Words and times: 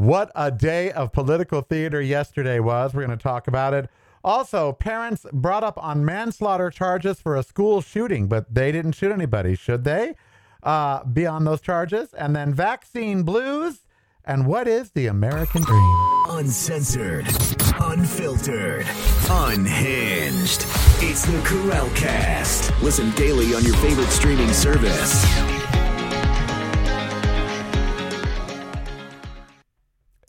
What 0.00 0.32
a 0.34 0.50
day 0.50 0.90
of 0.92 1.12
political 1.12 1.60
theater 1.60 2.00
yesterday 2.00 2.58
was. 2.58 2.94
We're 2.94 3.04
going 3.04 3.18
to 3.18 3.22
talk 3.22 3.46
about 3.48 3.74
it. 3.74 3.90
Also, 4.24 4.72
parents 4.72 5.26
brought 5.30 5.62
up 5.62 5.76
on 5.76 6.06
manslaughter 6.06 6.70
charges 6.70 7.20
for 7.20 7.36
a 7.36 7.42
school 7.42 7.82
shooting, 7.82 8.26
but 8.26 8.54
they 8.54 8.72
didn't 8.72 8.92
shoot 8.92 9.12
anybody. 9.12 9.54
Should 9.54 9.84
they 9.84 10.14
uh, 10.62 11.04
be 11.04 11.26
on 11.26 11.44
those 11.44 11.60
charges? 11.60 12.14
And 12.14 12.34
then 12.34 12.54
vaccine 12.54 13.24
blues. 13.24 13.80
And 14.24 14.46
what 14.46 14.66
is 14.66 14.90
the 14.92 15.06
American 15.06 15.64
dream? 15.64 16.22
Uncensored, 16.30 17.26
unfiltered, 17.78 18.86
unhinged. 19.28 20.64
It's 21.02 21.26
the 21.26 21.42
Karel 21.46 21.90
Cast. 21.90 22.72
Listen 22.82 23.10
daily 23.16 23.54
on 23.54 23.64
your 23.64 23.76
favorite 23.76 24.08
streaming 24.08 24.54
service. 24.54 25.59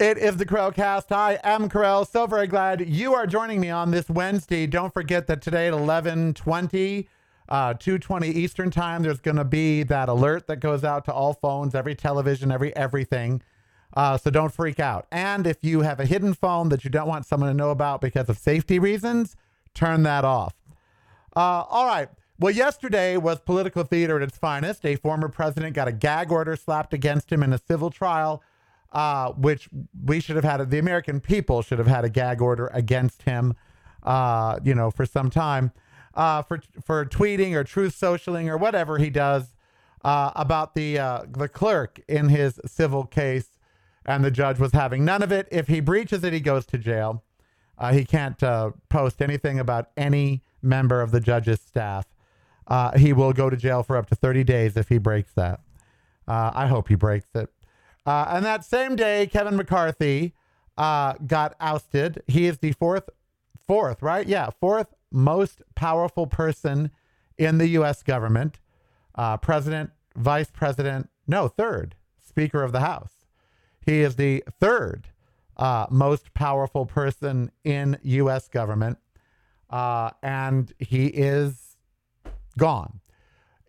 It 0.02 0.18
is 0.18 0.38
the 0.38 0.47
Karel 0.47 0.71
Cast. 0.71 1.12
I 1.12 1.38
am 1.44 1.70
Karel. 1.70 2.05
So 2.05 2.25
very 2.25 2.48
glad 2.48 2.89
you 2.89 3.13
are 3.13 3.27
joining 3.27 3.59
me 3.59 3.70
on 3.70 3.91
this 3.91 4.09
Wednesday. 4.09 4.66
Don't 4.66 4.91
forget 4.91 5.27
that 5.27 5.44
today 5.44 5.67
at 5.67 5.73
1120, 5.75 7.08
uh, 7.48 7.75
220 7.75 8.27
Eastern 8.27 8.72
Time, 8.72 9.03
there's 9.03 9.20
going 9.20 9.38
to 9.38 9.44
be 9.44 9.84
that 9.84 10.09
alert 10.09 10.48
that 10.48 10.55
goes 10.55 10.84
out 10.84 11.05
to 11.05 11.13
all 11.13 11.35
phones, 11.35 11.75
every 11.75 11.94
television, 11.94 12.52
every 12.52 12.75
everything. 12.75 13.44
Uh, 13.95 14.17
so 14.17 14.31
don't 14.31 14.52
freak 14.52 14.80
out. 14.80 15.05
And 15.11 15.45
if 15.45 15.63
you 15.63 15.81
have 15.81 15.99
a 15.99 16.05
hidden 16.08 16.33
phone 16.33 16.70
that 16.70 16.83
you 16.83 16.89
don't 16.89 17.08
want 17.08 17.27
someone 17.27 17.52
to 17.52 17.53
know 17.53 17.70
about 17.70 18.02
because 18.02 18.27
of 18.27 18.39
safety 18.39 18.80
reasons, 18.80 19.36
turn 19.75 20.02
that 20.02 20.25
off. 20.25 20.55
Uh, 21.36 21.61
all 21.70 21.86
right. 21.86 22.09
Well, 22.39 22.52
yesterday 22.52 23.17
was 23.17 23.39
political 23.39 23.83
theater 23.83 24.17
at 24.17 24.23
its 24.23 24.39
finest. 24.39 24.83
A 24.83 24.95
former 24.95 25.30
president 25.30 25.75
got 25.75 25.88
a 25.88 25.91
gag 25.91 26.31
order 26.31 26.55
slapped 26.55 26.91
against 26.91 27.31
him 27.31 27.44
in 27.44 27.53
a 27.53 27.59
civil 27.59 27.91
trial 27.91 28.41
uh, 28.91 29.31
which 29.31 29.70
we 30.04 30.20
should 30.20 30.36
have 30.36 30.45
had. 30.45 30.70
The 30.70 30.80
American 30.80 31.20
people 31.20 31.62
should 31.62 31.80
have 31.80 31.88
had 31.88 32.04
a 32.04 32.09
gag 32.09 32.41
order 32.41 32.68
against 32.73 33.23
him, 33.23 33.56
uh, 34.03 34.59
you 34.64 34.75
know, 34.75 34.92
for 34.92 35.06
some 35.06 35.30
time, 35.30 35.72
uh, 36.14 36.42
for 36.42 36.61
for 36.83 37.06
tweeting 37.06 37.53
or 37.53 37.64
truth 37.64 37.98
socialing 38.00 38.48
or 38.50 38.58
whatever 38.58 38.98
he 38.98 39.09
does 39.09 39.56
uh, 40.03 40.31
about 40.36 40.75
the 40.75 41.00
uh, 41.00 41.23
the 41.30 41.48
clerk 41.48 42.02
in 42.08 42.30
his 42.30 42.59
civil 42.66 43.06
case, 43.06 43.58
and 44.06 44.25
the 44.25 44.31
judge 44.31 44.59
was 44.59 44.73
having 44.73 45.05
none 45.05 45.22
of 45.22 45.31
it. 45.31 45.48
If 45.52 45.67
he 45.67 45.80
breaches 45.80 46.23
it, 46.23 46.33
he 46.33 46.42
goes 46.42 46.66
to 46.67 46.78
jail. 46.78 47.23
Uh, 47.78 47.94
he 47.94 48.05
can't 48.05 48.38
post 48.89 49.22
anything 49.22 49.59
about 49.59 49.89
any 49.98 50.44
member 50.61 51.02
of 51.02 51.09
the 51.09 51.20
judge's 51.20 51.59
staff. 51.59 52.05
he 52.95 53.11
will 53.11 53.33
go 53.33 53.50
to 53.50 53.58
jail 53.58 53.81
for 53.81 53.98
up 53.98 54.08
to 54.08 54.16
30 54.16 54.44
days 54.44 54.78
if 54.78 54.89
he 54.89 55.00
breaks 55.00 55.31
that. 55.33 55.61
I 56.28 56.67
hope 56.67 56.89
he 56.89 56.95
breaks 56.95 57.30
it. 57.33 57.50
Uh, 58.05 58.25
and 58.30 58.45
that 58.45 58.66
same 58.66 58.95
day, 58.95 59.27
Kevin 59.27 59.55
McCarthy 59.55 60.33
uh, 60.77 61.13
got 61.25 61.55
ousted. 61.59 62.23
He 62.27 62.47
is 62.47 62.58
the 62.59 62.71
fourth, 62.73 63.09
fourth, 63.67 64.02
right? 64.02 64.27
Yeah, 64.27 64.49
fourth 64.59 64.93
most 65.11 65.61
powerful 65.75 66.25
person 66.27 66.91
in 67.38 67.58
the 67.58 67.67
U.S. 67.69 68.02
government. 68.03 68.59
Uh, 69.13 69.38
president, 69.38 69.91
vice 70.16 70.49
president, 70.52 71.09
no, 71.27 71.47
third 71.47 71.95
Speaker 72.19 72.63
of 72.63 72.71
the 72.71 72.80
House. 72.80 73.25
He 73.85 74.02
is 74.02 74.15
the 74.15 74.43
third 74.59 75.09
uh, 75.58 75.88
most 75.89 76.33
powerful 76.33 76.86
person 76.86 77.52
in 77.63 77.97
U.S. 78.03 78.47
government. 78.47 78.97
Uh, 79.69 80.11
and 80.21 80.73
he 80.80 81.08
is 81.08 81.77
gone. 82.58 82.99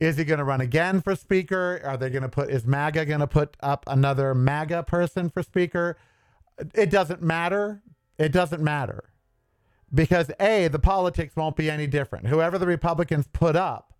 Is 0.03 0.17
he 0.17 0.25
going 0.25 0.39
to 0.39 0.45
run 0.45 0.61
again 0.61 1.01
for 1.01 1.15
speaker? 1.15 1.81
Are 1.85 1.97
they 1.97 2.11
going 2.11 2.25
to 2.25 2.29
put, 2.29 2.51
is 2.51 2.67
MAGA 2.67 3.07
going 3.07 3.21
to 3.21 3.29
put 3.29 3.57
up 3.61 3.85
another 3.87 4.35
MAGA 4.35 4.83
person 4.83 5.31
for 5.31 5.45
speaker? 5.45 5.97
It 6.75 6.91
doesn't 6.91 7.23
matter. 7.23 7.83
It 8.19 8.33
doesn't 8.33 8.61
matter. 8.61 9.05
Because 9.95 10.29
A, 10.41 10.67
the 10.67 10.81
politics 10.81 11.37
won't 11.37 11.55
be 11.55 11.71
any 11.71 11.87
different. 11.87 12.27
Whoever 12.27 12.59
the 12.59 12.67
Republicans 12.67 13.29
put 13.33 13.55
up 13.55 13.95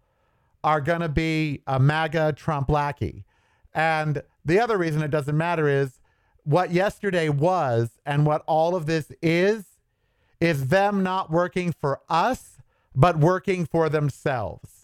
are 0.65 0.81
going 0.81 1.03
to 1.03 1.09
be 1.09 1.63
a 1.69 1.79
MAGA 1.79 2.33
Trump 2.33 2.69
lackey. 2.69 3.25
And 3.73 4.25
the 4.45 4.59
other 4.59 4.79
reason 4.79 5.03
it 5.03 5.11
doesn't 5.13 5.37
matter 5.37 5.69
is 5.69 6.01
what 6.43 6.73
yesterday 6.73 7.29
was 7.29 8.01
and 8.05 8.27
what 8.27 8.43
all 8.49 8.75
of 8.75 8.87
this 8.87 9.13
is, 9.23 9.79
is 10.41 10.67
them 10.67 11.05
not 11.05 11.31
working 11.31 11.73
for 11.73 12.01
us, 12.09 12.59
but 12.93 13.21
working 13.21 13.67
for 13.67 13.89
themselves. 13.89 14.82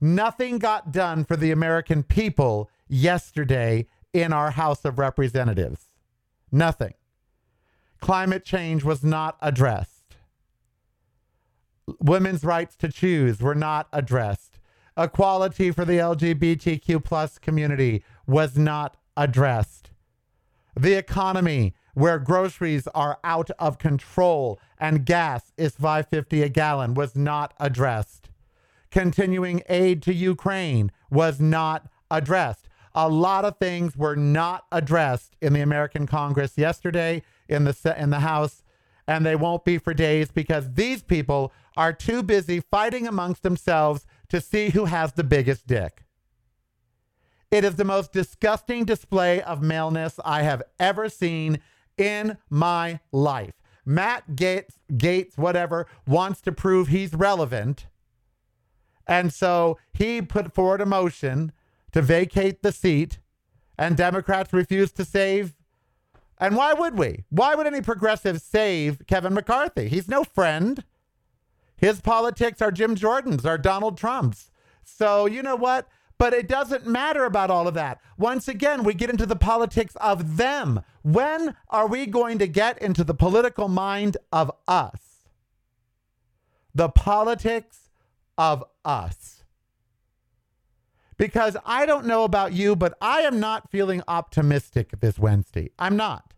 Nothing 0.00 0.58
got 0.58 0.92
done 0.92 1.24
for 1.24 1.36
the 1.36 1.50
American 1.50 2.02
people 2.02 2.70
yesterday 2.88 3.86
in 4.14 4.32
our 4.32 4.52
House 4.52 4.84
of 4.84 4.98
Representatives. 4.98 5.88
Nothing. 6.50 6.94
Climate 8.00 8.44
change 8.44 8.82
was 8.82 9.04
not 9.04 9.36
addressed. 9.42 10.16
Women's 11.98 12.44
rights 12.44 12.76
to 12.76 12.88
choose 12.88 13.40
were 13.40 13.54
not 13.54 13.88
addressed. 13.92 14.58
Equality 14.96 15.70
for 15.70 15.84
the 15.84 15.98
LGBTQ 15.98 17.04
plus 17.04 17.38
community 17.38 18.02
was 18.26 18.56
not 18.56 18.96
addressed. 19.16 19.90
The 20.78 20.94
economy, 20.94 21.74
where 21.94 22.18
groceries 22.18 22.86
are 22.94 23.18
out 23.22 23.50
of 23.58 23.78
control 23.78 24.58
and 24.78 25.04
gas 25.04 25.52
is 25.58 25.74
550 25.74 26.42
a 26.42 26.48
gallon, 26.48 26.94
was 26.94 27.14
not 27.14 27.52
addressed 27.60 28.19
continuing 28.90 29.62
aid 29.68 30.02
to 30.02 30.14
Ukraine 30.14 30.90
was 31.10 31.40
not 31.40 31.88
addressed. 32.10 32.68
A 32.94 33.08
lot 33.08 33.44
of 33.44 33.58
things 33.58 33.96
were 33.96 34.16
not 34.16 34.64
addressed 34.72 35.36
in 35.40 35.52
the 35.52 35.60
American 35.60 36.06
Congress 36.06 36.54
yesterday 36.56 37.22
in 37.48 37.64
the 37.64 37.94
in 37.96 38.10
the 38.10 38.20
House 38.20 38.62
and 39.10 39.26
they 39.26 39.34
won't 39.34 39.64
be 39.64 39.76
for 39.76 39.92
days 39.92 40.30
because 40.30 40.74
these 40.74 41.02
people 41.02 41.52
are 41.76 41.92
too 41.92 42.22
busy 42.22 42.60
fighting 42.60 43.08
amongst 43.08 43.42
themselves 43.42 44.06
to 44.28 44.40
see 44.40 44.70
who 44.70 44.84
has 44.84 45.12
the 45.12 45.24
biggest 45.24 45.66
dick. 45.66 46.04
It 47.50 47.64
is 47.64 47.74
the 47.74 47.84
most 47.84 48.12
disgusting 48.12 48.84
display 48.84 49.42
of 49.42 49.62
maleness 49.62 50.20
I 50.24 50.42
have 50.42 50.62
ever 50.78 51.08
seen 51.08 51.58
in 51.98 52.38
my 52.48 53.00
life. 53.10 53.54
Matt 53.84 54.36
Gaetz, 54.36 54.74
Gates, 54.96 55.36
whatever, 55.36 55.88
wants 56.06 56.40
to 56.42 56.52
prove 56.52 56.86
he's 56.86 57.12
relevant 57.12 57.86
and 59.10 59.34
so 59.34 59.76
he 59.92 60.22
put 60.22 60.54
forward 60.54 60.80
a 60.80 60.86
motion 60.86 61.50
to 61.90 62.00
vacate 62.00 62.62
the 62.62 62.70
seat, 62.70 63.18
and 63.76 63.96
Democrats 63.96 64.52
refused 64.52 64.96
to 64.96 65.04
save. 65.04 65.56
And 66.38 66.54
why 66.54 66.72
would 66.72 66.96
we? 66.96 67.24
Why 67.28 67.56
would 67.56 67.66
any 67.66 67.80
progressive 67.80 68.40
save 68.40 69.04
Kevin 69.08 69.34
McCarthy? 69.34 69.88
He's 69.88 70.08
no 70.08 70.22
friend. 70.22 70.84
His 71.76 72.00
politics 72.00 72.62
are 72.62 72.70
Jim 72.70 72.94
Jordan's, 72.94 73.44
are 73.44 73.58
Donald 73.58 73.98
Trump's. 73.98 74.52
So, 74.84 75.26
you 75.26 75.42
know 75.42 75.56
what? 75.56 75.88
But 76.16 76.32
it 76.32 76.46
doesn't 76.46 76.86
matter 76.86 77.24
about 77.24 77.50
all 77.50 77.66
of 77.66 77.74
that. 77.74 78.00
Once 78.16 78.46
again, 78.46 78.84
we 78.84 78.94
get 78.94 79.10
into 79.10 79.26
the 79.26 79.34
politics 79.34 79.96
of 79.96 80.36
them. 80.36 80.84
When 81.02 81.56
are 81.68 81.88
we 81.88 82.06
going 82.06 82.38
to 82.38 82.46
get 82.46 82.80
into 82.80 83.02
the 83.02 83.14
political 83.14 83.66
mind 83.66 84.18
of 84.30 84.52
us? 84.68 85.00
The 86.74 86.90
politics 86.90 87.88
of 88.38 88.64
us. 88.84 89.44
Because 91.16 91.56
I 91.66 91.84
don't 91.84 92.06
know 92.06 92.24
about 92.24 92.54
you, 92.54 92.74
but 92.74 92.94
I 93.00 93.20
am 93.20 93.40
not 93.40 93.70
feeling 93.70 94.02
optimistic 94.08 95.00
this 95.00 95.18
Wednesday. 95.18 95.70
I'm 95.78 95.96
not. 95.96 96.32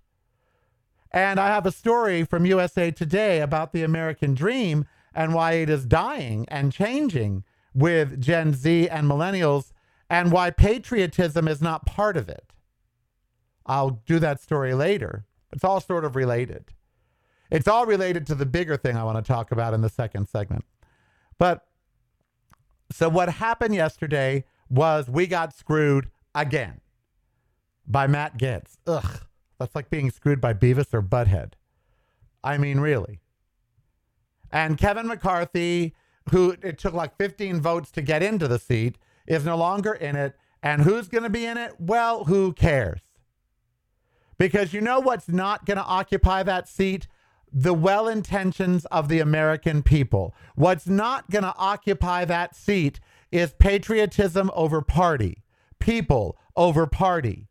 And 1.12 1.38
I 1.38 1.48
have 1.48 1.66
a 1.66 1.72
story 1.72 2.24
from 2.24 2.46
USA 2.46 2.90
Today 2.90 3.40
about 3.40 3.72
the 3.72 3.82
American 3.82 4.34
dream 4.34 4.86
and 5.14 5.34
why 5.34 5.52
it 5.52 5.70
is 5.70 5.84
dying 5.84 6.46
and 6.48 6.72
changing 6.72 7.44
with 7.74 8.20
Gen 8.20 8.54
Z 8.54 8.88
and 8.88 9.06
millennials 9.06 9.72
and 10.08 10.32
why 10.32 10.50
patriotism 10.50 11.48
is 11.48 11.62
not 11.62 11.86
part 11.86 12.16
of 12.16 12.28
it. 12.28 12.52
I'll 13.66 14.02
do 14.06 14.18
that 14.18 14.40
story 14.40 14.74
later. 14.74 15.26
It's 15.52 15.64
all 15.64 15.80
sort 15.80 16.04
of 16.04 16.16
related. 16.16 16.72
It's 17.50 17.68
all 17.68 17.86
related 17.86 18.26
to 18.28 18.34
the 18.34 18.46
bigger 18.46 18.76
thing 18.76 18.96
I 18.96 19.04
want 19.04 19.22
to 19.24 19.32
talk 19.32 19.52
about 19.52 19.74
in 19.74 19.82
the 19.82 19.88
second 19.88 20.28
segment. 20.28 20.64
But 21.38 21.66
so 22.94 23.08
what 23.08 23.28
happened 23.28 23.74
yesterday 23.74 24.44
was 24.68 25.08
we 25.08 25.26
got 25.26 25.54
screwed 25.54 26.10
again 26.34 26.80
by 27.86 28.06
Matt 28.06 28.38
Gaetz. 28.38 28.76
Ugh, 28.86 29.20
that's 29.58 29.74
like 29.74 29.90
being 29.90 30.10
screwed 30.10 30.40
by 30.40 30.54
Beavis 30.54 30.94
or 30.94 31.02
Butthead. 31.02 31.52
I 32.42 32.58
mean, 32.58 32.80
really. 32.80 33.20
And 34.50 34.76
Kevin 34.76 35.06
McCarthy, 35.06 35.94
who 36.30 36.56
it 36.62 36.78
took 36.78 36.94
like 36.94 37.16
15 37.16 37.60
votes 37.60 37.90
to 37.92 38.02
get 38.02 38.22
into 38.22 38.48
the 38.48 38.58
seat, 38.58 38.98
is 39.26 39.44
no 39.44 39.56
longer 39.56 39.92
in 39.92 40.16
it. 40.16 40.36
And 40.62 40.82
who's 40.82 41.08
going 41.08 41.24
to 41.24 41.30
be 41.30 41.46
in 41.46 41.56
it? 41.56 41.74
Well, 41.78 42.24
who 42.24 42.52
cares? 42.52 43.00
Because 44.38 44.72
you 44.72 44.80
know 44.80 45.00
what's 45.00 45.28
not 45.28 45.64
going 45.64 45.78
to 45.78 45.84
occupy 45.84 46.42
that 46.42 46.68
seat? 46.68 47.06
The 47.52 47.74
well 47.74 48.08
intentions 48.08 48.84
of 48.86 49.08
the 49.08 49.20
American 49.20 49.82
people. 49.82 50.34
What's 50.54 50.86
not 50.86 51.30
going 51.30 51.44
to 51.44 51.54
occupy 51.56 52.24
that 52.24 52.56
seat 52.56 53.00
is 53.30 53.54
patriotism 53.58 54.50
over 54.54 54.80
party, 54.82 55.44
people 55.78 56.38
over 56.56 56.86
party. 56.86 57.48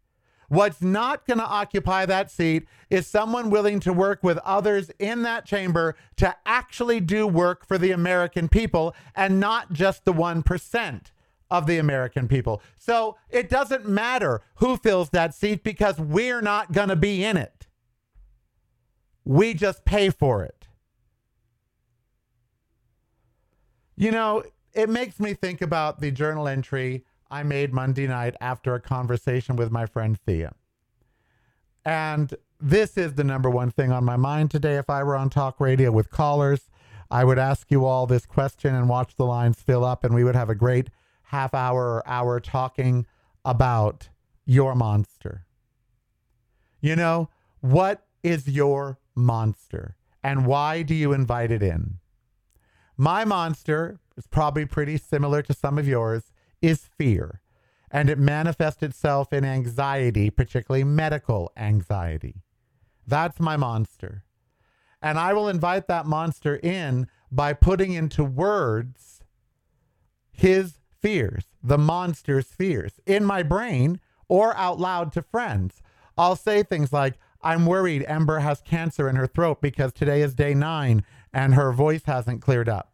What's 0.48 0.82
not 0.82 1.26
going 1.26 1.38
to 1.38 1.46
occupy 1.46 2.06
that 2.06 2.30
seat 2.30 2.68
is 2.90 3.08
someone 3.08 3.50
willing 3.50 3.80
to 3.82 3.94
work 3.94 4.20
with 4.22 4.38
others 4.40 4.92
in 5.00 5.22
that 5.22 5.46
chamber 5.46 5.96
to 6.18 6.36
actually 6.46 7.00
do 7.00 7.26
work 7.26 7.66
for 7.66 7.78
the 7.78 7.92
American 7.92 8.50
people 8.50 8.94
and 9.16 9.40
not 9.40 9.72
just 9.72 10.04
the 10.04 10.12
1% 10.12 11.02
of 11.50 11.68
the 11.68 11.78
American 11.78 12.28
people. 12.28 12.62
So 12.78 13.16
it 13.30 13.48
doesn't 13.48 13.88
matter 13.88 14.42
who 14.56 14.76
fills 14.76 15.12
that 15.12 15.34
seat 15.34 15.64
because 15.64 15.98
we're 15.98 16.42
not 16.42 16.74
going 16.74 16.90
to 16.90 16.98
be 16.98 17.24
in 17.24 17.38
it. 17.38 17.68
We 19.24 19.54
just 19.54 19.86
pay 19.86 20.10
for 20.10 20.44
it. 20.44 20.68
You 23.96 24.12
know, 24.12 24.44
it 24.74 24.90
makes 24.90 25.20
me 25.20 25.34
think 25.34 25.62
about 25.62 26.00
the 26.00 26.12
journal 26.12 26.48
entry 26.48 27.06
I 27.30 27.44
made 27.44 27.74
Monday 27.74 28.08
night 28.08 28.36
after 28.42 28.74
a 28.74 28.80
conversation 28.80 29.56
with 29.56 29.72
my 29.72 29.86
friend 29.86 30.20
Thea. 30.20 30.54
And 31.86 32.34
this 32.60 32.98
is 32.98 33.14
the 33.14 33.24
number 33.24 33.50
one 33.50 33.72
thing 33.72 33.92
on 33.92 34.04
my 34.04 34.18
mind 34.18 34.52
today. 34.52 34.76
If 34.76 34.90
I 34.90 35.04
were 35.04 35.16
on 35.16 35.30
talk 35.30 35.60
radio 35.60 35.92
with 35.92 36.10
callers, 36.10 36.70
I 37.10 37.24
would 37.24 37.40
ask 37.40 37.72
you 37.72 37.86
all 37.86 38.06
this 38.06 38.26
question 38.26 38.76
and 38.76 38.88
watch 38.88 39.16
the 39.16 39.26
lines 39.26 39.62
fill 39.62 39.84
up, 39.84 40.04
and 40.04 40.14
we 40.14 40.24
would 40.24 40.36
have 40.36 40.50
a 40.50 40.56
great 40.56 40.90
half 41.24 41.54
hour 41.54 41.96
or 41.96 42.08
hour 42.08 42.40
talking 42.40 43.06
about 43.44 44.10
your 44.46 44.76
monster. 44.76 45.46
You 46.80 46.96
know, 46.96 47.30
what 47.62 48.06
is 48.24 48.48
your 48.48 48.98
monster 49.22 49.96
and 50.24 50.46
why 50.46 50.82
do 50.82 50.94
you 50.94 51.14
invite 51.14 51.52
it 51.52 51.64
in? 51.64 52.00
My 52.98 53.26
monster 53.26 54.00
is 54.18 54.28
probably 54.28 54.66
pretty 54.66 54.98
similar 54.98 55.42
to 55.42 55.54
some 55.54 55.78
of 55.78 55.88
yours 55.88 56.32
is 56.62 56.90
fear, 56.98 57.42
and 57.90 58.10
it 58.10 58.20
manifests 58.20 58.84
itself 58.84 59.34
in 59.34 59.44
anxiety, 59.44 60.30
particularly 60.30 60.84
medical 60.84 61.52
anxiety. 61.58 62.44
That's 63.08 63.40
my 63.40 63.58
monster. 63.58 64.24
And 65.02 65.18
I 65.18 65.34
will 65.34 65.50
invite 65.50 65.88
that 65.88 66.06
monster 66.06 66.58
in 66.58 67.08
by 67.32 67.54
putting 67.54 67.94
into 67.94 68.24
words 68.24 69.24
his 70.32 70.80
fears, 71.02 71.46
the 71.64 71.78
monster's 71.78 72.48
fears, 72.48 73.00
in 73.08 73.26
my 73.26 73.42
brain 73.42 74.00
or 74.28 74.56
out 74.56 74.80
loud 74.80 75.12
to 75.14 75.22
friends. 75.24 75.82
I'll 76.18 76.36
say 76.36 76.62
things 76.62 76.94
like, 76.94 77.18
I'm 77.44 77.66
worried 77.66 78.06
Ember 78.08 78.40
has 78.40 78.62
cancer 78.62 79.10
in 79.10 79.16
her 79.16 79.28
throat 79.28 79.62
because 79.62 79.94
today 79.94 80.22
is 80.22 80.36
day 80.36 80.54
nine 80.54 81.04
and 81.34 81.56
her 81.56 81.72
voice 81.72 82.04
hasn't 82.06 82.42
cleared 82.42 82.70
up 82.70 82.92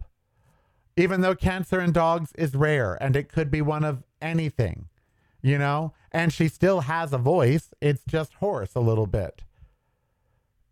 even 0.97 1.21
though 1.21 1.35
cancer 1.35 1.79
in 1.79 1.91
dogs 1.91 2.33
is 2.33 2.55
rare 2.55 2.97
and 3.01 3.15
it 3.15 3.31
could 3.31 3.51
be 3.51 3.61
one 3.61 3.85
of 3.85 4.03
anything, 4.19 4.89
you 5.41 5.57
know? 5.57 5.93
And 6.11 6.33
she 6.33 6.47
still 6.47 6.81
has 6.81 7.13
a 7.13 7.19
voice. 7.19 7.69
It's 7.79 8.03
just 8.03 8.33
hoarse 8.33 8.73
a 8.75 8.79
little 8.81 9.05
bit. 9.05 9.43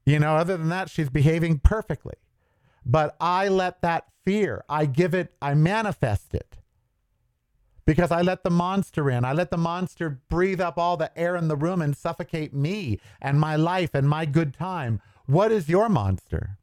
You 0.06 0.20
know, 0.20 0.36
other 0.36 0.58
than 0.58 0.70
that, 0.70 0.90
she's 0.90 1.10
behaving 1.10 1.60
perfectly. 1.60 2.16
But 2.84 3.16
I 3.22 3.48
let 3.48 3.82
that 3.82 4.08
fear, 4.26 4.64
I 4.68 4.88
give 4.88 5.14
it, 5.14 5.34
I 5.42 5.54
manifest 5.54 6.34
it. 6.34 6.58
Because 7.86 8.12
I 8.12 8.22
let 8.22 8.44
the 8.44 8.50
monster 8.50 9.10
in. 9.12 9.24
I 9.24 9.34
let 9.34 9.52
the 9.52 9.58
monster 9.58 10.22
breathe 10.30 10.60
up 10.60 10.78
all 10.78 10.98
the 10.98 11.16
air 11.18 11.36
in 11.36 11.48
the 11.48 11.56
room 11.56 11.82
and 11.82 11.96
suffocate 11.96 12.54
me 12.54 13.00
and 13.22 13.40
my 13.40 13.56
life 13.56 13.94
and 13.94 14.10
my 14.10 14.26
good 14.26 14.54
time. 14.54 15.02
What 15.28 15.52
is 15.52 15.70
your 15.70 15.88
monster? 15.88 16.58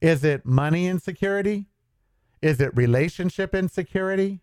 Is 0.00 0.24
it 0.24 0.44
money 0.44 0.86
insecurity? 0.86 1.66
Is 2.42 2.60
it 2.60 2.76
relationship 2.76 3.54
insecurity? 3.54 4.42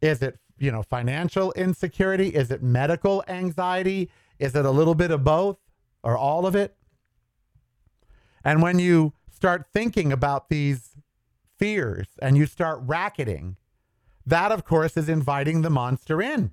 Is 0.00 0.22
it, 0.22 0.38
you 0.58 0.72
know, 0.72 0.82
financial 0.82 1.52
insecurity? 1.52 2.28
Is 2.28 2.50
it 2.50 2.62
medical 2.62 3.24
anxiety? 3.28 4.10
Is 4.38 4.56
it 4.56 4.64
a 4.64 4.70
little 4.70 4.94
bit 4.94 5.12
of 5.12 5.22
both 5.22 5.58
or 6.02 6.16
all 6.16 6.46
of 6.46 6.56
it? 6.56 6.76
And 8.44 8.60
when 8.60 8.80
you 8.80 9.12
start 9.30 9.66
thinking 9.72 10.12
about 10.12 10.48
these 10.48 10.90
fears 11.56 12.08
and 12.20 12.36
you 12.36 12.46
start 12.46 12.80
racketing, 12.82 13.56
that, 14.26 14.52
of 14.52 14.64
course, 14.64 14.96
is 14.96 15.08
inviting 15.08 15.62
the 15.62 15.70
monster 15.70 16.22
in. 16.22 16.52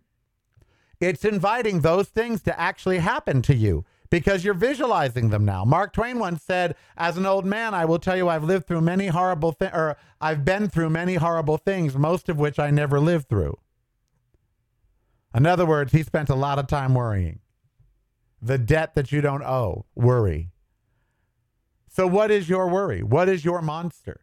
It's 0.99 1.23
inviting 1.23 1.81
those 1.81 2.09
things 2.09 2.41
to 2.43 2.59
actually 2.59 2.99
happen 2.99 3.41
to 3.43 3.55
you 3.55 3.85
because 4.09 4.43
you're 4.43 4.53
visualizing 4.53 5.29
them 5.29 5.45
now. 5.45 5.63
Mark 5.63 5.93
Twain 5.93 6.19
once 6.19 6.43
said, 6.43 6.75
"As 6.97 7.15
an 7.15 7.25
old 7.25 7.45
man, 7.45 7.73
I 7.73 7.85
will 7.85 7.99
tell 7.99 8.17
you 8.17 8.27
I've 8.27 8.43
lived 8.43 8.67
through 8.67 8.81
many 8.81 9.07
horrible 9.07 9.51
things, 9.51 9.71
or 9.73 9.97
I've 10.19 10.43
been 10.43 10.67
through 10.67 10.89
many 10.89 11.15
horrible 11.15 11.57
things, 11.57 11.95
most 11.95 12.27
of 12.27 12.37
which 12.37 12.59
I 12.59 12.71
never 12.71 12.99
lived 12.99 13.29
through." 13.29 13.57
In 15.33 15.45
other 15.45 15.65
words, 15.65 15.91
he 15.91 16.03
spent 16.03 16.29
a 16.29 16.35
lot 16.35 16.59
of 16.59 16.67
time 16.67 16.95
worrying. 16.95 17.39
The 18.41 18.57
debt 18.57 18.95
that 18.95 19.11
you 19.11 19.21
don't 19.21 19.43
owe, 19.43 19.85
worry. 19.95 20.51
So, 21.87 22.07
what 22.07 22.31
is 22.31 22.49
your 22.49 22.67
worry? 22.67 23.03
What 23.03 23.29
is 23.29 23.45
your 23.45 23.61
monster? 23.61 24.21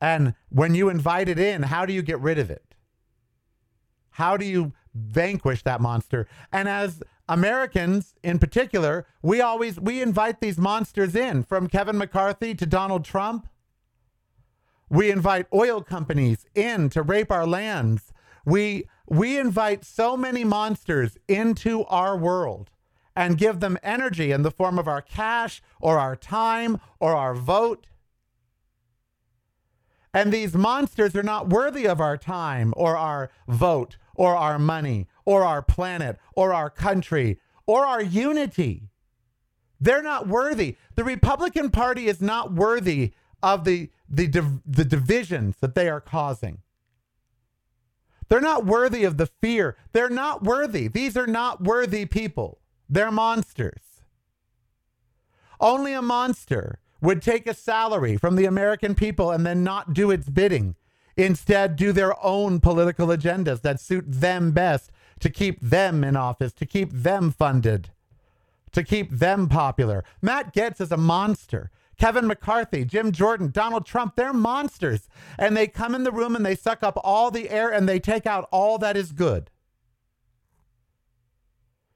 And 0.00 0.34
when 0.50 0.74
you 0.74 0.88
invite 0.88 1.28
it 1.28 1.38
in, 1.38 1.64
how 1.64 1.86
do 1.86 1.92
you 1.92 2.02
get 2.02 2.20
rid 2.20 2.38
of 2.38 2.50
it? 2.50 2.74
How 4.10 4.36
do 4.36 4.44
you 4.44 4.72
vanquish 4.94 5.62
that 5.62 5.80
monster? 5.80 6.28
And 6.52 6.68
as 6.68 7.02
Americans 7.28 8.14
in 8.22 8.38
particular, 8.38 9.06
we 9.22 9.40
always 9.40 9.80
we 9.80 10.02
invite 10.02 10.40
these 10.40 10.58
monsters 10.58 11.16
in 11.16 11.42
from 11.42 11.68
Kevin 11.68 11.98
McCarthy 11.98 12.54
to 12.54 12.66
Donald 12.66 13.04
Trump. 13.04 13.48
We 14.90 15.10
invite 15.10 15.46
oil 15.52 15.80
companies 15.82 16.46
in 16.54 16.90
to 16.90 17.02
rape 17.02 17.32
our 17.32 17.46
lands. 17.46 18.12
We 18.44 18.84
we 19.06 19.38
invite 19.38 19.84
so 19.84 20.16
many 20.16 20.44
monsters 20.44 21.16
into 21.28 21.84
our 21.84 22.16
world 22.16 22.70
and 23.16 23.38
give 23.38 23.60
them 23.60 23.78
energy 23.82 24.32
in 24.32 24.42
the 24.42 24.50
form 24.50 24.78
of 24.78 24.88
our 24.88 25.02
cash 25.02 25.62
or 25.80 25.98
our 25.98 26.16
time 26.16 26.80
or 27.00 27.14
our 27.14 27.34
vote. 27.34 27.86
And 30.14 30.32
these 30.32 30.54
monsters 30.54 31.16
are 31.16 31.24
not 31.24 31.48
worthy 31.48 31.86
of 31.86 32.00
our 32.00 32.16
time 32.16 32.72
or 32.76 32.96
our 32.96 33.30
vote 33.48 33.96
or 34.14 34.36
our 34.36 34.60
money 34.60 35.08
or 35.24 35.42
our 35.42 35.60
planet 35.60 36.18
or 36.36 36.54
our 36.54 36.70
country 36.70 37.40
or 37.66 37.84
our 37.84 38.00
unity. 38.00 38.90
They're 39.80 40.02
not 40.02 40.28
worthy. 40.28 40.76
The 40.94 41.02
Republican 41.02 41.70
Party 41.70 42.06
is 42.06 42.22
not 42.22 42.52
worthy 42.52 43.12
of 43.42 43.64
the, 43.64 43.90
the, 44.08 44.28
the 44.64 44.84
divisions 44.84 45.56
that 45.60 45.74
they 45.74 45.88
are 45.88 46.00
causing. 46.00 46.58
They're 48.28 48.40
not 48.40 48.64
worthy 48.64 49.02
of 49.02 49.16
the 49.16 49.26
fear. 49.26 49.76
They're 49.92 50.08
not 50.08 50.44
worthy. 50.44 50.86
These 50.86 51.16
are 51.16 51.26
not 51.26 51.62
worthy 51.62 52.06
people. 52.06 52.60
They're 52.88 53.10
monsters. 53.10 53.82
Only 55.60 55.92
a 55.92 56.02
monster 56.02 56.78
would 57.04 57.22
take 57.22 57.46
a 57.46 57.54
salary 57.54 58.16
from 58.16 58.36
the 58.36 58.46
American 58.46 58.94
people 58.94 59.30
and 59.30 59.44
then 59.44 59.62
not 59.62 59.92
do 59.92 60.10
its 60.10 60.28
bidding. 60.28 60.74
Instead, 61.16 61.76
do 61.76 61.92
their 61.92 62.14
own 62.24 62.58
political 62.58 63.08
agendas 63.08 63.60
that 63.60 63.78
suit 63.78 64.04
them 64.08 64.50
best 64.52 64.90
to 65.20 65.30
keep 65.30 65.60
them 65.60 66.02
in 66.02 66.16
office, 66.16 66.52
to 66.54 66.66
keep 66.66 66.90
them 66.90 67.30
funded, 67.30 67.90
to 68.72 68.82
keep 68.82 69.10
them 69.10 69.48
popular. 69.48 70.02
Matt 70.20 70.52
Gaetz 70.54 70.80
is 70.80 70.90
a 70.90 70.96
monster. 70.96 71.70
Kevin 71.96 72.26
McCarthy, 72.26 72.84
Jim 72.84 73.12
Jordan, 73.12 73.50
Donald 73.52 73.86
Trump, 73.86 74.16
they're 74.16 74.32
monsters. 74.32 75.08
And 75.38 75.56
they 75.56 75.68
come 75.68 75.94
in 75.94 76.02
the 76.02 76.10
room 76.10 76.34
and 76.34 76.44
they 76.44 76.56
suck 76.56 76.82
up 76.82 76.98
all 77.04 77.30
the 77.30 77.50
air 77.50 77.70
and 77.70 77.88
they 77.88 78.00
take 78.00 78.26
out 78.26 78.48
all 78.50 78.78
that 78.78 78.96
is 78.96 79.12
good. 79.12 79.50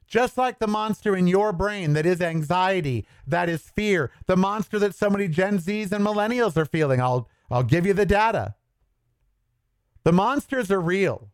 Just 0.08 0.38
like 0.38 0.58
the 0.58 0.66
monster 0.66 1.14
in 1.14 1.26
your 1.26 1.52
brain 1.52 1.92
that 1.92 2.06
is 2.06 2.22
anxiety, 2.22 3.06
that 3.26 3.50
is 3.50 3.60
fear, 3.60 4.10
the 4.26 4.36
monster 4.36 4.78
that 4.78 4.94
so 4.94 5.10
many 5.10 5.28
Gen 5.28 5.58
Zs 5.58 5.92
and 5.92 6.04
millennials 6.04 6.56
are 6.56 6.64
feeling. 6.64 6.98
I'll, 6.98 7.28
I'll 7.50 7.62
give 7.62 7.84
you 7.84 7.92
the 7.92 8.06
data. 8.06 8.54
The 10.04 10.12
monsters 10.12 10.70
are 10.70 10.80
real. 10.80 11.28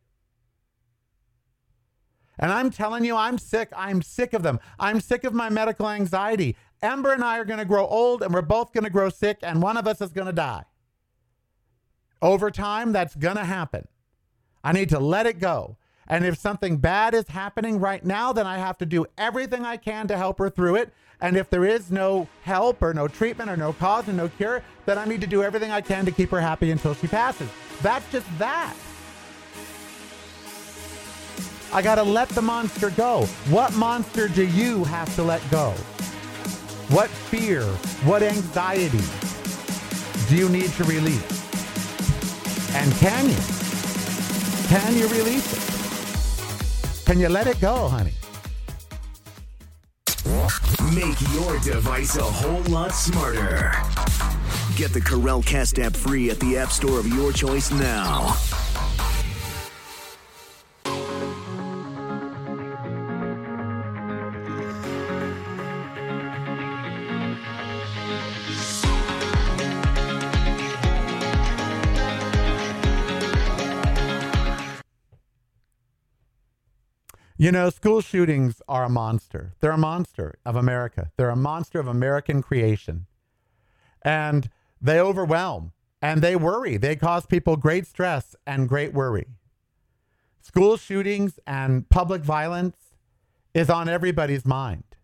And 2.36 2.50
I'm 2.50 2.70
telling 2.70 3.04
you, 3.04 3.14
I'm 3.14 3.38
sick. 3.38 3.68
I'm 3.76 4.02
sick 4.02 4.32
of 4.32 4.42
them. 4.42 4.58
I'm 4.80 5.00
sick 5.00 5.22
of 5.22 5.32
my 5.32 5.48
medical 5.48 5.88
anxiety. 5.88 6.56
Ember 6.82 7.12
and 7.12 7.22
I 7.22 7.38
are 7.38 7.44
going 7.44 7.60
to 7.60 7.64
grow 7.64 7.86
old 7.86 8.22
and 8.22 8.34
we're 8.34 8.42
both 8.42 8.72
going 8.72 8.82
to 8.84 8.90
grow 8.90 9.08
sick, 9.08 9.38
and 9.42 9.62
one 9.62 9.76
of 9.76 9.86
us 9.86 10.00
is 10.00 10.10
going 10.10 10.26
to 10.26 10.32
die. 10.32 10.64
Over 12.20 12.50
time, 12.50 12.92
that's 12.92 13.14
going 13.14 13.36
to 13.36 13.44
happen. 13.44 13.86
I 14.64 14.72
need 14.72 14.88
to 14.88 14.98
let 14.98 15.26
it 15.26 15.38
go. 15.38 15.76
And 16.08 16.24
if 16.24 16.38
something 16.38 16.76
bad 16.76 17.14
is 17.14 17.28
happening 17.28 17.80
right 17.80 18.04
now, 18.04 18.32
then 18.32 18.46
I 18.46 18.58
have 18.58 18.78
to 18.78 18.86
do 18.86 19.06
everything 19.16 19.64
I 19.64 19.76
can 19.76 20.06
to 20.08 20.16
help 20.16 20.38
her 20.38 20.50
through 20.50 20.76
it. 20.76 20.92
And 21.20 21.36
if 21.36 21.48
there 21.48 21.64
is 21.64 21.90
no 21.90 22.28
help 22.42 22.82
or 22.82 22.92
no 22.92 23.08
treatment 23.08 23.50
or 23.50 23.56
no 23.56 23.72
cause 23.72 24.08
and 24.08 24.16
no 24.16 24.28
cure, 24.28 24.62
then 24.84 24.98
I 24.98 25.06
need 25.06 25.22
to 25.22 25.26
do 25.26 25.42
everything 25.42 25.70
I 25.70 25.80
can 25.80 26.04
to 26.04 26.10
keep 26.10 26.30
her 26.30 26.40
happy 26.40 26.70
until 26.70 26.94
she 26.94 27.06
passes. 27.06 27.48
That's 27.80 28.10
just 28.12 28.26
that. 28.38 28.76
I 31.72 31.82
got 31.82 31.96
to 31.96 32.02
let 32.02 32.28
the 32.28 32.42
monster 32.42 32.90
go. 32.90 33.24
What 33.48 33.74
monster 33.74 34.28
do 34.28 34.46
you 34.46 34.84
have 34.84 35.12
to 35.16 35.22
let 35.22 35.40
go? 35.50 35.70
What 36.90 37.08
fear, 37.08 37.62
what 38.04 38.22
anxiety 38.22 39.00
do 40.28 40.36
you 40.36 40.48
need 40.48 40.70
to 40.72 40.84
release? 40.84 41.44
And 42.74 42.92
can 42.96 43.28
you? 43.28 43.36
Can 44.68 44.94
you 44.96 45.08
release 45.08 45.70
it? 45.70 45.73
Can 47.04 47.20
you 47.20 47.28
let 47.28 47.46
it 47.46 47.60
go, 47.60 47.88
honey? 47.88 48.12
Make 50.94 51.20
your 51.34 51.58
device 51.60 52.16
a 52.16 52.22
whole 52.22 52.62
lot 52.62 52.92
smarter. 52.92 53.72
Get 54.76 54.92
the 54.92 55.00
Karel 55.00 55.42
Cast 55.42 55.78
app 55.78 55.94
free 55.94 56.30
at 56.30 56.40
the 56.40 56.56
App 56.56 56.70
Store 56.70 56.98
of 56.98 57.06
your 57.06 57.32
choice 57.32 57.70
now. 57.70 58.34
You 77.44 77.52
know, 77.52 77.68
school 77.68 78.00
shootings 78.00 78.62
are 78.68 78.84
a 78.84 78.88
monster. 78.88 79.52
They're 79.60 79.72
a 79.72 79.76
monster 79.76 80.38
of 80.46 80.56
America. 80.56 81.10
They're 81.18 81.28
a 81.28 81.36
monster 81.36 81.78
of 81.78 81.86
American 81.86 82.40
creation. 82.40 83.04
And 84.00 84.48
they 84.80 84.98
overwhelm 84.98 85.72
and 86.00 86.22
they 86.22 86.36
worry. 86.36 86.78
They 86.78 86.96
cause 86.96 87.26
people 87.26 87.56
great 87.56 87.86
stress 87.86 88.34
and 88.46 88.66
great 88.66 88.94
worry. 88.94 89.26
School 90.40 90.78
shootings 90.78 91.38
and 91.46 91.86
public 91.90 92.22
violence 92.22 92.78
is 93.52 93.68
on 93.68 93.90
everybody's 93.90 94.46
mind. 94.46 94.96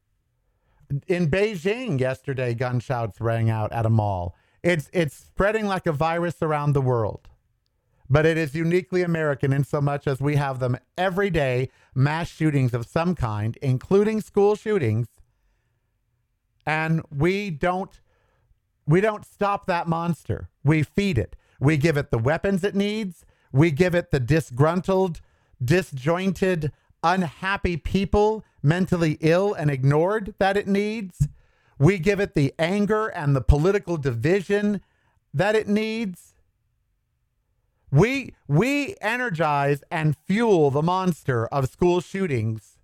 In 1.09 1.31
Beijing 1.31 2.01
yesterday, 2.01 2.55
gunshots 2.55 3.21
rang 3.21 3.51
out 3.51 3.71
at 3.71 3.85
a 3.85 3.91
mall. 3.91 4.35
It's, 4.63 4.89
it's 4.95 5.15
spreading 5.15 5.67
like 5.67 5.87
a 5.87 5.93
virus 5.93 6.37
around 6.41 6.73
the 6.73 6.81
world 6.81 7.29
but 8.11 8.27
it 8.27 8.37
is 8.37 8.57
uniquely 8.57 9.03
American 9.03 9.53
in 9.53 9.63
so 9.63 9.81
much 9.81 10.09
as 10.09 10.21
we 10.21 10.35
have 10.35 10.59
them 10.59 10.77
every 10.99 11.31
day 11.31 11.71
mass 11.95 12.29
shootings 12.29 12.75
of 12.75 12.85
some 12.85 13.15
kind, 13.15 13.57
including 13.63 14.21
school 14.21 14.57
shootings. 14.57 15.07
And 16.67 17.03
we 17.17 17.51
don't 17.51 18.01
we 18.87 19.01
don't 19.01 19.25
stop 19.25 19.67
that 19.67 19.87
monster. 19.87 20.49
We 20.65 20.83
feed 20.83 21.17
it. 21.17 21.37
We 21.61 21.77
give 21.77 21.97
it 21.97 22.11
the 22.11 22.19
weapons 22.19 22.65
it 22.65 22.75
needs. 22.75 23.25
We 23.53 23.71
give 23.71 23.95
it 23.95 24.11
the 24.11 24.19
disgruntled, 24.19 25.21
disjointed, 25.65 26.73
unhappy 27.05 27.77
people, 27.77 28.45
mentally 28.63 29.19
ill 29.21 29.55
and 29.55 29.71
ignored 29.71 30.35
that 30.39 30.57
it 30.57 30.67
needs. 30.67 31.29
We 31.79 31.99
give 31.99 32.19
it 32.19 32.35
the 32.35 32.53
anger 32.59 33.09
and 33.09 33.37
the 33.37 33.41
political 33.41 33.97
division 33.97 34.81
that 35.33 35.55
it 35.55 35.69
needs. 35.69 36.30
We 37.91 38.35
we 38.47 38.95
energize 39.01 39.83
and 39.91 40.17
fuel 40.17 40.71
the 40.71 40.83
monster 40.83 41.47
of 41.47 41.69
school 41.69 42.01
shootings 42.01 42.79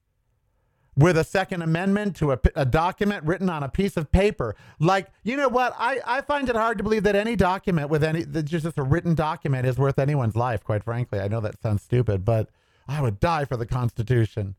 with 0.96 1.18
a 1.18 1.24
Second 1.24 1.62
Amendment 1.62 2.16
to 2.16 2.32
a, 2.32 2.40
a, 2.54 2.64
document 2.64 3.24
written 3.24 3.50
on 3.50 3.62
a 3.62 3.68
piece 3.68 3.96
of 3.98 4.10
paper. 4.10 4.56
Like, 4.80 5.08
you 5.22 5.36
know 5.36 5.48
what? 5.48 5.74
I, 5.78 6.00
I 6.06 6.20
find 6.22 6.48
it 6.48 6.56
hard 6.56 6.78
to 6.78 6.84
believe 6.84 7.02
that 7.02 7.14
any 7.14 7.36
document 7.36 7.90
with 7.90 8.02
any, 8.02 8.24
just 8.24 8.66
a 8.78 8.82
written 8.82 9.14
document 9.14 9.66
is 9.66 9.78
worth 9.78 9.98
anyone's 9.98 10.36
life, 10.36 10.64
quite 10.64 10.82
frankly. 10.82 11.20
I 11.20 11.28
know 11.28 11.40
that 11.40 11.60
sounds 11.60 11.82
stupid, 11.82 12.24
but 12.24 12.48
I 12.88 13.02
would 13.02 13.20
die 13.20 13.44
for 13.44 13.58
the 13.58 13.66
Constitution. 13.66 14.54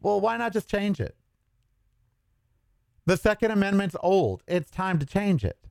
Well, 0.00 0.20
why 0.20 0.36
not 0.36 0.52
just 0.52 0.68
change 0.68 1.00
it? 1.00 1.16
The 3.06 3.16
Second 3.16 3.52
Amendment's 3.52 3.96
old. 4.00 4.42
It's 4.48 4.70
time 4.70 4.98
to 4.98 5.06
change 5.06 5.44
it. 5.44 5.65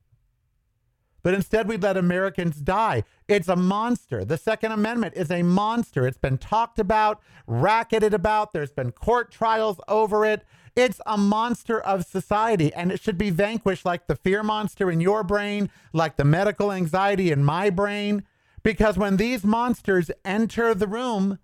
But 1.25 1.33
instead, 1.33 1.67
we 1.67 1.77
let 1.77 1.97
Americans 1.97 2.57
die. 2.57 3.03
It's 3.27 3.47
a 3.47 3.55
monster. 3.55 4.23
The 4.23 4.37
Second 4.37 4.73
Amendment 4.73 5.15
is 5.15 5.31
a 5.31 5.41
monster. 5.41 6.05
It's 6.05 6.19
been 6.19 6.37
talked 6.37 6.77
about, 6.77 7.19
racketed 7.47 8.13
about. 8.13 8.53
There's 8.53 8.71
been 8.71 8.91
court 8.91 9.31
trials 9.31 9.79
over 9.87 10.23
it. 10.23 10.45
It's 10.75 11.01
a 11.03 11.17
monster 11.17 11.81
of 11.81 12.05
society, 12.05 12.71
and 12.75 12.91
it 12.91 13.01
should 13.01 13.17
be 13.17 13.31
vanquished 13.31 13.85
like 13.85 14.05
the 14.05 14.15
fear 14.15 14.43
monster 14.43 14.91
in 14.91 15.01
your 15.01 15.23
brain, 15.23 15.71
like 15.93 16.15
the 16.15 16.23
medical 16.23 16.71
anxiety 16.71 17.31
in 17.31 17.43
my 17.43 17.71
brain. 17.71 18.23
Because 18.61 18.95
when 18.95 19.17
these 19.17 19.43
monsters 19.43 20.11
enter 20.23 20.75
the 20.75 20.85
room, 20.85 21.39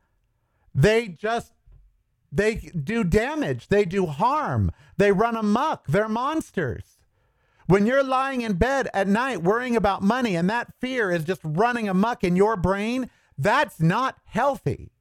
they 0.75 1.07
just 1.07 1.53
they 2.31 2.69
do 2.83 3.03
damage, 3.03 3.69
they 3.69 3.85
do 3.85 4.05
harm, 4.05 4.71
they 4.97 5.11
run 5.11 5.35
amok. 5.35 5.87
They're 5.87 6.07
monsters. 6.07 6.99
When 7.71 7.85
you're 7.85 8.03
lying 8.03 8.41
in 8.41 8.55
bed 8.55 8.89
at 8.93 9.07
night 9.07 9.43
worrying 9.43 9.77
about 9.77 10.01
money 10.01 10.35
and 10.35 10.49
that 10.49 10.73
fear 10.81 11.09
is 11.09 11.23
just 11.23 11.39
running 11.41 11.87
amuck 11.87 12.21
in 12.21 12.35
your 12.35 12.57
brain, 12.57 13.09
that's 13.37 13.79
not 13.79 14.17
healthy. 14.25 14.91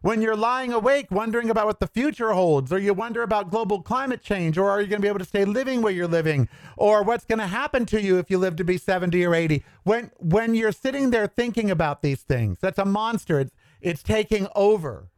When 0.00 0.20
you're 0.20 0.34
lying 0.34 0.72
awake 0.72 1.12
wondering 1.12 1.48
about 1.48 1.66
what 1.66 1.78
the 1.78 1.86
future 1.86 2.32
holds, 2.32 2.72
or 2.72 2.78
you 2.80 2.92
wonder 2.92 3.22
about 3.22 3.52
global 3.52 3.82
climate 3.82 4.20
change, 4.20 4.58
or 4.58 4.68
are 4.68 4.80
you 4.80 4.88
going 4.88 5.00
to 5.00 5.04
be 5.04 5.08
able 5.08 5.20
to 5.20 5.24
stay 5.24 5.44
living 5.44 5.80
where 5.80 5.92
you're 5.92 6.08
living, 6.08 6.48
or 6.76 7.04
what's 7.04 7.24
going 7.24 7.38
to 7.38 7.46
happen 7.46 7.86
to 7.86 8.02
you 8.02 8.18
if 8.18 8.32
you 8.32 8.38
live 8.38 8.56
to 8.56 8.64
be 8.64 8.76
70 8.76 9.24
or 9.24 9.32
80, 9.32 9.62
when 9.84 10.10
when 10.16 10.56
you're 10.56 10.72
sitting 10.72 11.10
there 11.10 11.28
thinking 11.28 11.70
about 11.70 12.02
these 12.02 12.22
things, 12.22 12.58
that's 12.60 12.80
a 12.80 12.84
monster. 12.84 13.38
It's 13.38 13.54
it's 13.80 14.02
taking 14.02 14.48
over. 14.56 15.12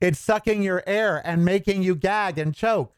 It's 0.00 0.18
sucking 0.18 0.64
your 0.64 0.82
air 0.84 1.22
and 1.24 1.44
making 1.44 1.84
you 1.84 1.94
gag 1.94 2.38
and 2.38 2.52
choke. 2.52 2.97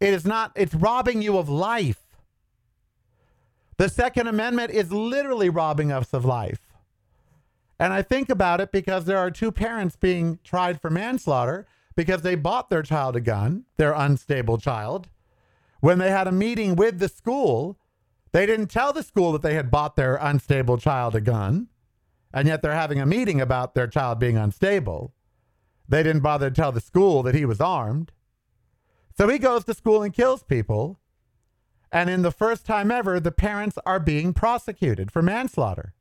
It 0.00 0.12
is 0.12 0.24
not, 0.24 0.52
it's 0.54 0.74
robbing 0.74 1.22
you 1.22 1.38
of 1.38 1.48
life. 1.48 2.02
The 3.78 3.88
Second 3.88 4.26
Amendment 4.26 4.70
is 4.70 4.92
literally 4.92 5.50
robbing 5.50 5.92
us 5.92 6.12
of 6.12 6.24
life. 6.24 6.72
And 7.78 7.92
I 7.92 8.02
think 8.02 8.30
about 8.30 8.60
it 8.60 8.72
because 8.72 9.04
there 9.04 9.18
are 9.18 9.30
two 9.30 9.52
parents 9.52 9.96
being 9.96 10.38
tried 10.42 10.80
for 10.80 10.88
manslaughter 10.88 11.66
because 11.94 12.22
they 12.22 12.34
bought 12.34 12.70
their 12.70 12.82
child 12.82 13.16
a 13.16 13.20
gun, 13.20 13.64
their 13.76 13.92
unstable 13.92 14.58
child. 14.58 15.08
When 15.80 15.98
they 15.98 16.10
had 16.10 16.26
a 16.26 16.32
meeting 16.32 16.74
with 16.74 16.98
the 16.98 17.08
school, 17.08 17.78
they 18.32 18.46
didn't 18.46 18.68
tell 18.68 18.92
the 18.92 19.02
school 19.02 19.32
that 19.32 19.42
they 19.42 19.54
had 19.54 19.70
bought 19.70 19.96
their 19.96 20.16
unstable 20.16 20.78
child 20.78 21.14
a 21.14 21.20
gun, 21.20 21.68
and 22.32 22.48
yet 22.48 22.62
they're 22.62 22.72
having 22.72 23.00
a 23.00 23.06
meeting 23.06 23.40
about 23.40 23.74
their 23.74 23.86
child 23.86 24.18
being 24.18 24.36
unstable. 24.36 25.12
They 25.88 26.02
didn't 26.02 26.22
bother 26.22 26.50
to 26.50 26.54
tell 26.54 26.72
the 26.72 26.80
school 26.80 27.22
that 27.22 27.34
he 27.34 27.44
was 27.44 27.60
armed. 27.60 28.12
So 29.16 29.28
he 29.28 29.38
goes 29.38 29.64
to 29.64 29.74
school 29.74 30.02
and 30.02 30.12
kills 30.12 30.42
people. 30.42 31.00
And 31.90 32.10
in 32.10 32.22
the 32.22 32.32
first 32.32 32.66
time 32.66 32.90
ever, 32.90 33.18
the 33.18 33.32
parents 33.32 33.78
are 33.86 34.00
being 34.00 34.34
prosecuted 34.34 35.10
for 35.10 35.22
manslaughter. 35.22 35.94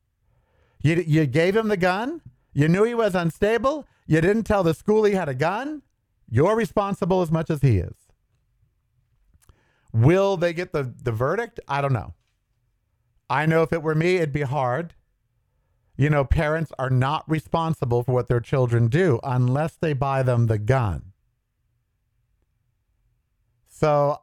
You, 0.82 1.04
you 1.08 1.26
gave 1.26 1.56
him 1.56 1.70
the 1.70 1.78
gun. 1.78 2.22
You 2.54 2.68
knew 2.68 2.84
he 2.84 2.94
was 2.94 3.16
unstable. 3.16 3.88
You 4.06 4.22
didn't 4.22 4.44
tell 4.44 4.64
the 4.64 4.74
school 4.74 5.04
he 5.04 5.14
had 5.14 5.30
a 5.30 5.36
gun. 5.36 5.82
You're 6.30 6.56
responsible 6.56 7.22
as 7.22 7.32
much 7.32 7.50
as 7.50 7.62
he 7.62 7.78
is. 7.78 7.96
Will 9.94 10.36
they 10.36 10.52
get 10.52 10.74
the, 10.74 10.94
the 11.04 11.12
verdict? 11.12 11.60
I 11.68 11.82
don't 11.82 11.94
know. 11.94 12.14
I 13.30 13.46
know 13.46 13.64
if 13.64 13.72
it 13.72 13.82
were 13.82 13.96
me, 13.96 14.18
it'd 14.18 14.34
be 14.34 14.42
hard. 14.42 14.94
You 15.98 16.10
know, 16.10 16.26
parents 16.26 16.74
are 16.78 16.90
not 16.90 17.24
responsible 17.30 18.04
for 18.04 18.12
what 18.12 18.28
their 18.28 18.42
children 18.42 18.88
do 18.88 19.20
unless 19.24 19.76
they 19.78 19.94
buy 19.94 20.24
them 20.24 20.48
the 20.48 20.60
gun. 20.60 21.14
So 23.76 24.22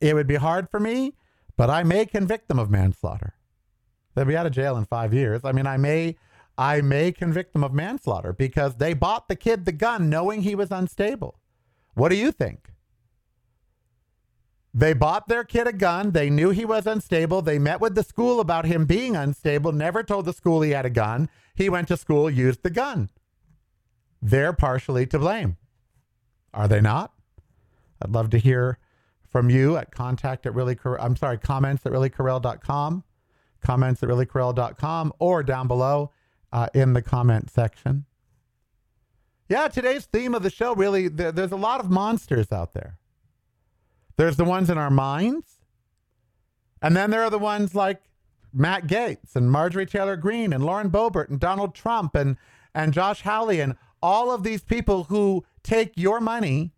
it 0.00 0.14
would 0.14 0.26
be 0.26 0.36
hard 0.36 0.70
for 0.70 0.80
me, 0.80 1.12
but 1.58 1.68
I 1.68 1.82
may 1.82 2.06
convict 2.06 2.48
them 2.48 2.58
of 2.58 2.70
manslaughter. 2.70 3.34
They'll 4.14 4.24
be 4.24 4.36
out 4.36 4.46
of 4.46 4.52
jail 4.52 4.78
in 4.78 4.86
five 4.86 5.12
years. 5.12 5.42
I 5.44 5.52
mean, 5.52 5.66
I 5.66 5.76
may, 5.76 6.16
I 6.56 6.80
may 6.80 7.12
convict 7.12 7.52
them 7.52 7.62
of 7.62 7.74
manslaughter 7.74 8.32
because 8.32 8.76
they 8.76 8.94
bought 8.94 9.28
the 9.28 9.36
kid 9.36 9.66
the 9.66 9.72
gun 9.72 10.08
knowing 10.08 10.40
he 10.40 10.54
was 10.54 10.70
unstable. 10.70 11.38
What 11.92 12.08
do 12.08 12.16
you 12.16 12.32
think? 12.32 12.70
They 14.72 14.94
bought 14.94 15.28
their 15.28 15.44
kid 15.44 15.66
a 15.66 15.72
gun. 15.72 16.12
They 16.12 16.30
knew 16.30 16.48
he 16.48 16.64
was 16.64 16.86
unstable. 16.86 17.42
They 17.42 17.58
met 17.58 17.82
with 17.82 17.94
the 17.94 18.02
school 18.02 18.40
about 18.40 18.64
him 18.64 18.86
being 18.86 19.16
unstable, 19.16 19.72
never 19.72 20.02
told 20.02 20.24
the 20.24 20.32
school 20.32 20.62
he 20.62 20.70
had 20.70 20.86
a 20.86 20.90
gun. 20.90 21.28
He 21.54 21.68
went 21.68 21.88
to 21.88 21.98
school, 21.98 22.30
used 22.30 22.62
the 22.62 22.70
gun. 22.70 23.10
They're 24.22 24.54
partially 24.54 25.06
to 25.08 25.18
blame. 25.18 25.58
Are 26.54 26.68
they 26.68 26.80
not? 26.80 27.12
I'd 28.00 28.10
love 28.10 28.30
to 28.30 28.38
hear 28.38 28.78
from 29.34 29.50
you 29.50 29.76
at 29.76 29.90
contact 29.90 30.46
at 30.46 30.54
really, 30.54 30.78
I'm 31.00 31.16
sorry, 31.16 31.38
comments 31.38 31.84
at 31.84 31.90
reallykarel.com, 31.90 33.02
comments 33.60 34.00
at 34.00 34.08
reallykarel.com, 34.08 35.12
or 35.18 35.42
down 35.42 35.66
below 35.66 36.12
uh, 36.52 36.68
in 36.72 36.92
the 36.92 37.02
comment 37.02 37.50
section. 37.50 38.04
Yeah, 39.48 39.66
today's 39.66 40.06
theme 40.06 40.36
of 40.36 40.44
the 40.44 40.50
show 40.50 40.72
really, 40.72 41.08
there's 41.08 41.50
a 41.50 41.56
lot 41.56 41.80
of 41.80 41.90
monsters 41.90 42.52
out 42.52 42.74
there. 42.74 42.96
There's 44.16 44.36
the 44.36 44.44
ones 44.44 44.70
in 44.70 44.78
our 44.78 44.88
minds, 44.88 45.58
and 46.80 46.94
then 46.96 47.10
there 47.10 47.24
are 47.24 47.30
the 47.30 47.36
ones 47.36 47.74
like 47.74 48.02
Matt 48.52 48.86
Gaetz 48.86 49.34
and 49.34 49.50
Marjorie 49.50 49.84
Taylor 49.84 50.16
Greene 50.16 50.52
and 50.52 50.64
Lauren 50.64 50.90
Boebert 50.90 51.28
and 51.28 51.40
Donald 51.40 51.74
Trump 51.74 52.14
and, 52.14 52.36
and 52.72 52.92
Josh 52.92 53.22
Hawley 53.22 53.58
and 53.58 53.74
all 54.00 54.30
of 54.30 54.44
these 54.44 54.62
people 54.62 55.04
who 55.04 55.44
take 55.64 55.94
your 55.96 56.20
money 56.20 56.73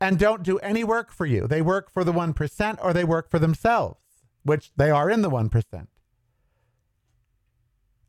and 0.00 0.18
don't 0.18 0.42
do 0.42 0.58
any 0.58 0.84
work 0.84 1.12
for 1.12 1.26
you. 1.26 1.46
They 1.46 1.62
work 1.62 1.90
for 1.90 2.04
the 2.04 2.12
1% 2.12 2.78
or 2.82 2.92
they 2.92 3.04
work 3.04 3.30
for 3.30 3.38
themselves, 3.38 4.00
which 4.42 4.70
they 4.76 4.90
are 4.90 5.10
in 5.10 5.22
the 5.22 5.30
1%. 5.30 5.86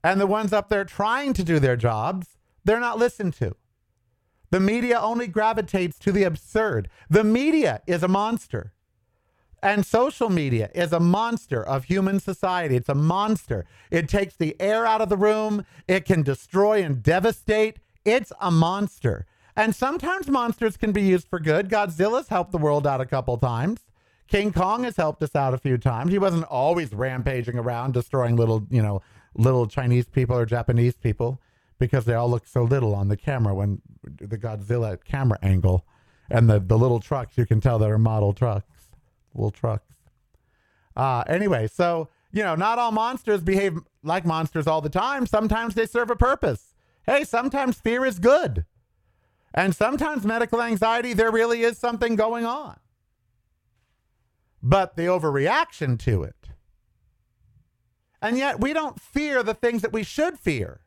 And 0.04 0.22
the 0.22 0.28
ones 0.28 0.54
up 0.54 0.70
there 0.70 0.86
trying 0.86 1.34
to 1.34 1.44
do 1.44 1.60
their 1.60 1.76
jobs, 1.76 2.38
they're 2.64 2.80
not 2.80 3.00
listened 3.00 3.34
to. 3.36 3.56
The 4.52 4.60
media 4.60 5.00
only 5.00 5.28
gravitates 5.28 5.98
to 6.00 6.12
the 6.12 6.24
absurd. 6.24 6.90
The 7.10 7.24
media 7.24 7.82
is 7.88 8.04
a 8.04 8.08
monster. 8.08 8.74
And 9.64 9.84
social 9.84 10.30
media 10.30 10.70
is 10.76 10.94
a 10.94 11.00
monster 11.00 11.66
of 11.66 11.86
human 11.86 12.20
society. 12.20 12.76
It's 12.76 12.90
a 12.90 12.94
monster. 12.96 13.66
It 13.90 14.08
takes 14.08 14.36
the 14.36 14.56
air 14.62 14.86
out 14.86 15.02
of 15.02 15.10
the 15.10 15.18
room, 15.18 15.66
it 15.88 16.06
can 16.06 16.22
destroy 16.22 16.84
and 16.84 17.02
devastate. 17.02 17.80
It's 18.06 18.32
a 18.40 18.52
monster. 18.52 19.26
And 19.56 19.74
sometimes 19.74 20.28
monsters 20.28 20.78
can 20.78 20.92
be 20.92 21.02
used 21.02 21.28
for 21.28 21.40
good. 21.40 21.70
Godzilla's 21.70 22.28
helped 22.28 22.52
the 22.52 22.58
world 22.58 22.86
out 22.86 23.02
a 23.02 23.06
couple 23.06 23.38
times. 23.38 23.82
King 24.28 24.52
Kong 24.52 24.84
has 24.84 24.98
helped 24.98 25.22
us 25.22 25.36
out 25.36 25.54
a 25.54 25.58
few 25.58 25.78
times. 25.78 26.12
He 26.12 26.20
wasn't 26.20 26.46
always 26.46 26.94
rampaging 26.94 27.58
around 27.58 27.94
destroying 27.94 28.36
little, 28.36 28.66
you 28.70 28.82
know, 28.82 29.02
little 29.36 29.68
Chinese 29.68 30.08
people 30.08 30.36
or 30.36 30.46
Japanese 30.46 30.96
people 30.96 31.40
because 31.80 32.06
they 32.06 32.14
all 32.14 32.30
look 32.30 32.48
so 32.48 32.64
little 32.64 32.96
on 32.96 33.08
the 33.08 33.18
camera 33.18 33.54
when 33.54 33.82
the 34.04 34.38
Godzilla 34.38 34.98
camera 35.04 35.38
angle 35.42 35.86
and 36.30 36.50
the, 36.50 36.60
the 36.60 36.78
little 36.78 37.00
trucks, 37.00 37.38
you 37.38 37.46
can 37.46 37.62
tell 37.62 37.78
that 37.80 37.90
are 37.90 38.00
model 38.00 38.34
trucks, 38.34 38.90
little 39.34 39.52
trucks. 39.52 39.94
Uh, 40.96 41.24
anyway, 41.28 41.68
so, 41.68 42.10
you 42.32 42.42
know, 42.42 42.56
not 42.56 42.80
all 42.80 42.92
monsters 42.92 43.42
behave 43.42 43.78
like 44.04 44.26
monsters 44.26 44.68
all 44.68 44.82
the 44.82 44.90
time. 44.90 45.28
Sometimes 45.28 45.76
they 45.76 45.86
serve 45.86 46.10
a 46.10 46.16
purpose. 46.16 46.74
Hey, 47.06 47.24
sometimes 47.24 47.80
fear 47.80 48.06
is 48.06 48.18
good. 48.18 48.66
And 49.56 49.74
sometimes 49.74 50.26
medical 50.26 50.62
anxiety, 50.62 51.14
there 51.14 51.32
really 51.32 51.62
is 51.62 51.78
something 51.78 52.18
going 52.18 52.46
on. 52.46 52.78
But 54.62 54.98
the 54.98 55.04
overreaction 55.04 55.98
to 56.00 56.24
it. 56.24 56.50
And 58.22 58.38
yet 58.38 58.60
we 58.60 58.74
don't 58.74 59.00
fear 59.00 59.44
the 59.44 59.54
things 59.54 59.82
that 59.82 59.94
we 59.94 60.04
should 60.04 60.38
fear. 60.38 60.82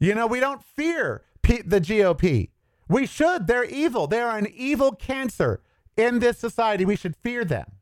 You 0.00 0.14
know, 0.14 0.26
we 0.26 0.40
don't 0.40 0.64
fear 0.64 1.24
P- 1.42 1.62
the 1.62 1.80
GOP. 1.80 2.50
We 2.88 3.06
should. 3.06 3.46
They're 3.46 3.64
evil. 3.64 4.06
They 4.06 4.20
are 4.20 4.38
an 4.38 4.46
evil 4.54 4.92
cancer 4.92 5.60
in 5.96 6.20
this 6.20 6.38
society. 6.38 6.86
We 6.86 6.96
should 6.96 7.16
fear 7.16 7.44
them. 7.44 7.72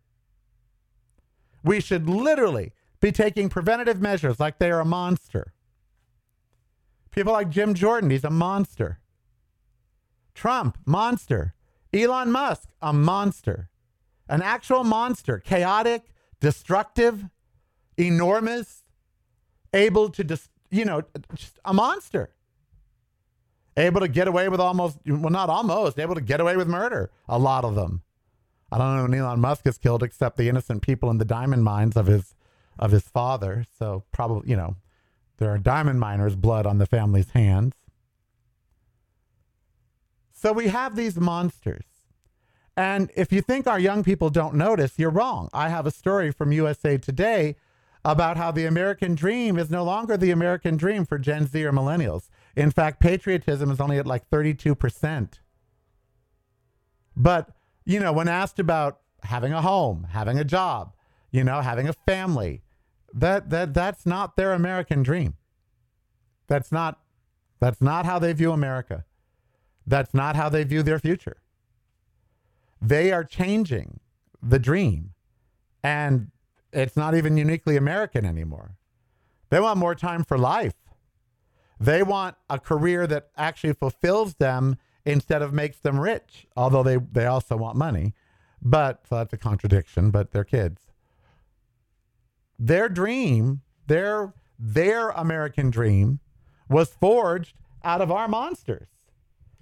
We 1.63 1.81
should 1.81 2.09
literally 2.09 2.73
be 3.01 3.13
taking 3.13 3.49
preventative 3.49 4.01
measures 4.01 4.41
like 4.41 4.59
they 4.59 4.71
are 4.71 4.81
a 4.81 4.85
monster. 4.85 5.53
People 7.11 7.33
like 7.33 7.51
Jim 7.51 7.75
Jordan, 7.75 8.11
he's 8.11 8.25
a 8.25 8.31
monster. 8.31 8.99
Trump, 10.35 10.79
monster. 10.85 11.55
Elon 11.93 12.33
Musk, 12.33 12.69
a 12.83 12.93
monster. 12.93 13.71
An 14.29 14.43
actual 14.43 14.85
monster, 14.85 15.39
chaotic, 15.39 16.03
destructive, 16.41 17.27
enormous, 17.97 18.83
able 19.73 20.09
to 20.11 20.25
dis- 20.25 20.49
you 20.71 20.85
know, 20.85 21.03
just 21.35 21.59
a 21.65 21.73
monster. 21.73 22.31
Able 23.77 24.01
to 24.01 24.09
get 24.09 24.29
away 24.29 24.49
with 24.49 24.61
almost, 24.61 24.99
well, 25.07 25.31
not 25.31 25.51
almost, 25.51 25.99
able 25.99 26.15
to 26.15 26.21
get 26.21 26.41
away 26.41 26.57
with 26.57 26.69
murder. 26.69 27.11
A 27.29 27.39
lot 27.39 27.65
of 27.65 27.75
them. 27.75 28.03
I 28.71 28.79
don't 28.79 28.97
know 28.97 29.03
when 29.03 29.15
Elon 29.15 29.41
Musk 29.41 29.67
is 29.67 29.79
killed, 29.79 30.03
except 30.03 30.37
the 30.37 30.49
innocent 30.49 30.83
people 30.83 31.11
in 31.11 31.19
the 31.19 31.25
diamond 31.25 31.65
mines 31.65 31.97
of 31.97 32.07
his 32.07 32.35
of 32.79 32.91
his 32.91 33.05
father. 33.05 33.65
So 33.79 34.05
probably, 34.11 34.51
you 34.51 34.57
know, 34.57 34.77
there 35.39 35.51
are 35.51 35.59
diamond 35.59 36.01
miners' 36.01 36.35
blood 36.35 36.67
on 36.67 36.79
the 36.79 36.87
family's 36.87 37.31
hands. 37.31 37.75
So 40.45 40.53
we 40.53 40.69
have 40.69 40.95
these 40.95 41.17
monsters. 41.17 41.87
And 42.77 43.11
if 43.17 43.33
you 43.33 43.41
think 43.41 43.67
our 43.67 43.79
young 43.79 44.05
people 44.05 44.29
don't 44.29 44.57
notice, 44.57 44.99
you're 44.99 45.09
wrong. 45.09 45.49
I 45.55 45.71
have 45.71 45.87
a 45.87 45.91
story 45.91 46.31
from 46.31 46.53
USA 46.53 46.99
Today 46.99 47.57
about 48.05 48.37
how 48.37 48.51
the 48.51 48.67
American 48.67 49.15
dream 49.15 49.59
is 49.59 49.71
no 49.71 49.83
longer 49.83 50.19
the 50.19 50.31
American 50.31 50.77
dream 50.77 51.07
for 51.07 51.19
Gen 51.19 51.47
Z 51.47 51.65
or 51.65 51.73
millennials. 51.73 52.29
In 52.55 52.71
fact, 52.71 53.01
patriotism 53.01 53.71
is 53.71 53.81
only 53.81 53.97
at 53.97 54.07
like 54.07 54.29
32%. 54.29 55.39
But, 57.17 57.49
you 57.87 57.99
know, 57.99 58.13
when 58.13 58.29
asked 58.29 58.59
about 58.59 59.01
having 59.23 59.55
a 59.55 59.63
home, 59.63 60.09
having 60.11 60.39
a 60.39 60.45
job, 60.45 60.93
you 61.31 61.43
know, 61.43 61.63
having 61.63 61.89
a 61.89 61.95
family, 61.95 62.61
that 63.15 63.49
that 63.49 63.73
that's 63.73 64.05
not 64.05 64.37
their 64.37 64.53
American 64.53 65.03
dream. 65.03 65.37
That's 66.49 66.71
not 66.71 67.01
that's 67.61 67.81
not 67.81 68.05
how 68.05 68.19
they 68.19 68.35
view 68.35 68.53
America. 68.53 69.07
That's 69.87 70.15
not 70.15 70.37
how 70.37 70.49
they 70.49 70.65
view 70.65 70.83
their 70.83 70.99
future. 70.99 71.37
They 72.81 73.13
are 73.13 73.25
changing 73.25 74.01
the 74.43 74.59
dream. 74.59 75.11
And 75.83 76.31
it's 76.73 76.97
not 76.97 77.15
even 77.15 77.37
uniquely 77.37 77.77
American 77.77 78.25
anymore. 78.25 78.77
They 79.51 79.61
want 79.61 79.79
more 79.79 79.95
time 79.95 80.25
for 80.25 80.39
life. 80.39 80.75
They 81.79 82.03
want 82.03 82.37
a 82.49 82.59
career 82.59 83.07
that 83.07 83.29
actually 83.37 83.75
fulfills 83.75 84.35
them 84.35 84.77
instead 85.05 85.43
of 85.43 85.53
makes 85.53 85.79
them 85.79 86.01
rich, 86.01 86.47
although 86.57 86.83
they, 86.83 86.97
they 86.97 87.27
also 87.27 87.57
want 87.57 87.77
money. 87.77 88.15
But 88.63 89.07
so 89.09 89.17
that's 89.17 89.33
a 89.33 89.39
contradiction, 89.39 90.11
but 90.11 90.33
they're 90.33 90.45
kids. 90.45 90.83
Their 92.59 92.89
dream, 92.89 93.61
their 93.87 94.33
their 94.59 95.11
American 95.11 95.71
dream 95.71 96.21
was 96.69 96.95
forged 96.95 97.55
out 97.83 98.01
of 98.01 98.11
our 98.11 98.29
monsters. 98.29 98.89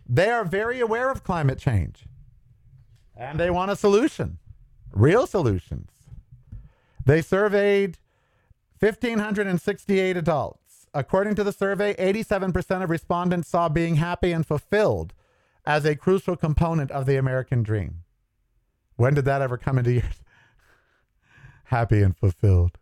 They 0.08 0.30
are 0.30 0.44
very 0.44 0.80
aware 0.80 1.10
of 1.10 1.24
climate 1.24 1.58
change. 1.58 2.06
And 3.16 3.38
they 3.38 3.50
want 3.50 3.70
a 3.70 3.76
solution. 3.76 4.38
Real 4.92 5.26
solutions. 5.26 5.90
They 7.04 7.22
surveyed 7.22 7.98
1,568 8.80 10.16
adults. 10.16 10.86
According 10.94 11.36
to 11.36 11.44
the 11.44 11.52
survey, 11.52 11.94
87% 11.94 12.82
of 12.82 12.90
respondents 12.90 13.48
saw 13.48 13.68
being 13.68 13.96
happy 13.96 14.32
and 14.32 14.46
fulfilled 14.46 15.14
as 15.64 15.84
a 15.84 15.96
crucial 15.96 16.36
component 16.36 16.90
of 16.90 17.06
the 17.06 17.16
American 17.16 17.62
dream. 17.62 18.02
When 18.96 19.14
did 19.14 19.24
that 19.24 19.40
ever 19.40 19.56
come 19.56 19.78
into 19.78 19.92
your 19.92 20.02
happy 21.64 22.02
and 22.02 22.16
fulfilled? 22.16 22.78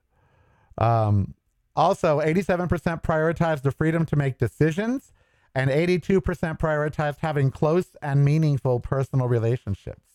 Um, 0.78 1.34
also, 1.76 2.20
87% 2.20 2.68
prioritized 3.02 3.62
the 3.62 3.70
freedom 3.70 4.04
to 4.06 4.16
make 4.16 4.38
decisions, 4.38 5.12
and 5.54 5.70
82% 5.70 6.22
prioritized 6.58 7.18
having 7.18 7.50
close 7.50 7.96
and 8.00 8.24
meaningful 8.24 8.80
personal 8.80 9.28
relationships. 9.28 10.10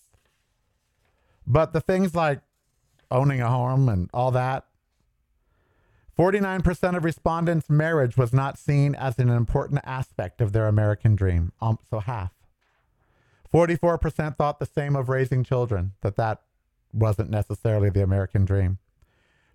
But 1.45 1.73
the 1.73 1.81
things 1.81 2.15
like 2.15 2.41
owning 3.11 3.41
a 3.41 3.49
home 3.49 3.89
and 3.89 4.09
all 4.13 4.31
that. 4.31 4.65
49% 6.17 6.95
of 6.95 7.03
respondents' 7.03 7.69
marriage 7.69 8.15
was 8.15 8.31
not 8.31 8.57
seen 8.57 8.95
as 8.95 9.19
an 9.19 9.29
important 9.29 9.81
aspect 9.83 10.39
of 10.39 10.53
their 10.53 10.67
American 10.67 11.15
dream. 11.15 11.51
Um, 11.61 11.77
so 11.89 11.99
half. 11.99 12.31
44% 13.53 14.37
thought 14.37 14.59
the 14.59 14.65
same 14.65 14.95
of 14.95 15.09
raising 15.09 15.43
children, 15.43 15.93
that 16.01 16.15
that 16.15 16.41
wasn't 16.93 17.29
necessarily 17.29 17.89
the 17.89 18.03
American 18.03 18.45
dream. 18.45 18.79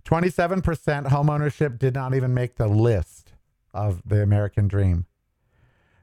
27% 0.04 0.62
homeownership 1.08 1.78
did 1.78 1.94
not 1.94 2.14
even 2.14 2.32
make 2.32 2.56
the 2.56 2.68
list 2.68 3.32
of 3.72 4.02
the 4.06 4.22
American 4.22 4.68
dream. 4.68 5.06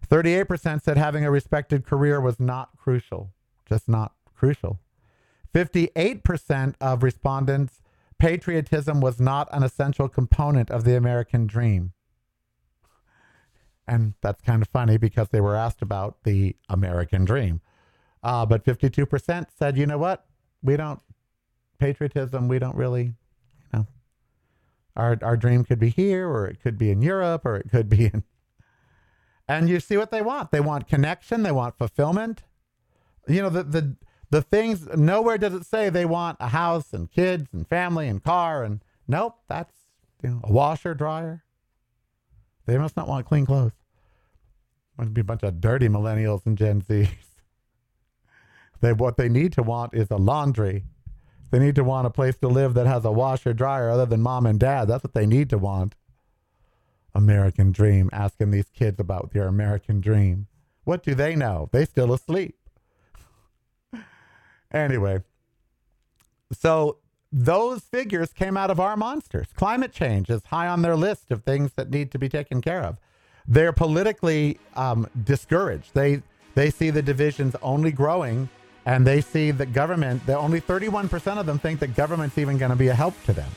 38% 0.10 0.82
said 0.84 0.98
having 0.98 1.26
a 1.26 1.32
respected 1.32 1.86
career 1.86 2.22
was 2.22 2.40
not 2.40 2.70
crucial, 2.78 3.34
just 3.68 3.90
not 3.90 4.14
crucial. 4.36 4.80
58% 5.54 6.76
of 6.80 7.04
respondents, 7.04 7.82
patriotism 8.20 9.02
was 9.02 9.20
not 9.20 9.48
an 9.52 9.64
essential 9.64 10.08
component 10.08 10.70
of 10.70 10.84
the 10.84 10.96
American 10.96 11.48
dream. 11.48 11.94
And 13.88 14.14
that's 14.22 14.42
kind 14.42 14.62
of 14.62 14.68
funny 14.68 14.98
because 14.98 15.30
they 15.30 15.42
were 15.42 15.56
asked 15.56 15.82
about 15.82 16.24
the 16.24 16.56
American 16.70 17.26
dream. 17.26 17.62
Uh, 18.22 18.46
but 18.46 18.66
52% 18.66 19.48
said, 19.58 19.78
you 19.78 19.86
know 19.86 19.98
what? 19.98 20.26
We 20.62 20.76
don't, 20.76 21.00
patriotism, 21.80 22.48
we 22.48 22.60
don't 22.60 22.76
really, 22.76 23.04
you 23.04 23.14
know, 23.74 23.88
our, 24.96 25.18
our 25.22 25.38
dream 25.38 25.64
could 25.64 25.80
be 25.80 25.90
here 25.90 26.28
or 26.28 26.46
it 26.48 26.62
could 26.62 26.78
be 26.78 26.92
in 26.92 27.02
Europe 27.02 27.46
or 27.46 27.56
it 27.56 27.70
could 27.72 27.88
be 27.90 28.06
in. 28.06 28.24
And 29.48 29.70
you 29.70 29.80
see 29.80 29.98
what 29.98 30.12
they 30.12 30.22
want. 30.22 30.52
They 30.52 30.60
want 30.60 30.88
connection, 30.88 31.44
they 31.44 31.52
want 31.52 31.78
fulfillment. 31.78 32.44
You 33.28 33.42
know, 33.42 33.50
the, 33.50 33.64
the, 33.64 33.96
the 34.30 34.42
things 34.42 34.88
nowhere 34.96 35.38
does 35.38 35.54
it 35.54 35.66
say 35.66 35.90
they 35.90 36.06
want 36.06 36.38
a 36.40 36.50
house 36.50 36.94
and 36.94 37.12
kids 37.12 37.50
and 37.54 37.68
family 37.68 38.08
and 38.08 38.24
car 38.24 38.64
and 38.64 38.82
nope 39.08 39.36
that's 39.48 39.74
you 40.22 40.30
know 40.30 40.42
a 40.44 40.52
washer 40.52 40.94
dryer. 40.94 41.44
They 42.66 42.78
must 42.78 42.98
not 42.98 43.08
want 43.08 43.26
clean 43.26 43.46
clothes. 43.46 43.72
Must 44.98 45.14
be 45.14 45.22
a 45.22 45.24
bunch 45.24 45.44
of 45.44 45.62
dirty 45.62 45.88
millennials 45.88 46.46
and 46.46 46.58
gen 46.58 46.82
z's. 46.82 47.10
They 48.80 48.94
what 48.94 49.18
they 49.18 49.28
need 49.28 49.54
to 49.54 49.64
want 49.64 49.96
is 49.96 50.12
a 50.12 50.18
laundry. 50.18 50.84
They 51.50 51.58
need 51.58 51.74
to 51.76 51.84
want 51.84 52.06
a 52.06 52.12
place 52.12 52.38
to 52.38 52.48
live 52.48 52.76
that 52.76 52.86
has 52.86 53.06
a 53.06 53.12
washer 53.12 53.52
dryer 53.52 53.90
other 53.90 54.06
than 54.06 54.22
mom 54.22 54.46
and 54.46 54.60
dad. 54.60 54.88
That's 54.88 55.04
what 55.04 55.16
they 55.16 55.26
need 55.26 55.50
to 55.50 55.58
want 55.58 55.96
american 57.18 57.72
dream 57.74 58.10
asking 58.14 58.52
these 58.52 58.70
kids 58.70 59.00
about 59.00 59.32
their 59.34 59.48
american 59.48 60.00
dream 60.00 60.48
what 60.86 61.04
do 61.04 61.14
they 61.16 61.36
know 61.36 61.68
they 61.74 61.84
still 61.86 62.14
asleep 62.14 62.56
Anyway, 64.72 65.24
so 66.52 66.98
those 67.32 67.82
figures 67.84 68.34
came 68.34 68.58
out 68.58 68.70
of 68.70 68.80
our 68.80 68.98
monsters. 68.98 69.48
Climate 69.56 69.94
change 69.94 70.30
is 70.30 70.42
high 70.46 70.68
on 70.68 70.82
their 70.82 70.96
list 70.96 71.32
of 71.32 71.44
things 71.44 71.74
that 71.76 71.90
need 71.90 72.12
to 72.12 72.20
be 72.20 72.30
taken 72.30 72.62
care 72.62 72.84
of. 72.84 72.98
they're 73.48 73.74
politically 73.74 74.60
um, 74.76 75.08
discouraged. 75.24 75.94
They 75.94 76.22
they 76.56 76.70
see 76.70 76.90
the 76.90 77.02
divisions 77.02 77.56
only 77.62 77.92
growing, 77.92 78.50
and 78.86 79.08
they 79.08 79.22
see 79.22 79.52
that 79.52 79.74
government. 79.74 80.26
That 80.26 80.38
only 80.38 80.60
31% 80.62 81.38
of 81.40 81.46
them 81.46 81.60
think 81.60 81.80
that 81.82 81.96
government's 81.96 82.38
even 82.38 82.58
going 82.58 82.72
to 82.72 82.76
be 82.78 82.90
a 82.90 82.96
help 82.96 83.16
to 83.26 83.34
them. 83.34 83.52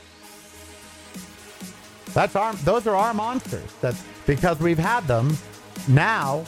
That's 2.13 2.35
our. 2.35 2.53
Those 2.53 2.87
are 2.87 2.95
our 2.95 3.13
monsters. 3.13 3.71
That's 3.81 4.03
because 4.25 4.59
we've 4.59 4.79
had 4.79 5.07
them. 5.07 5.35
Now 5.87 6.45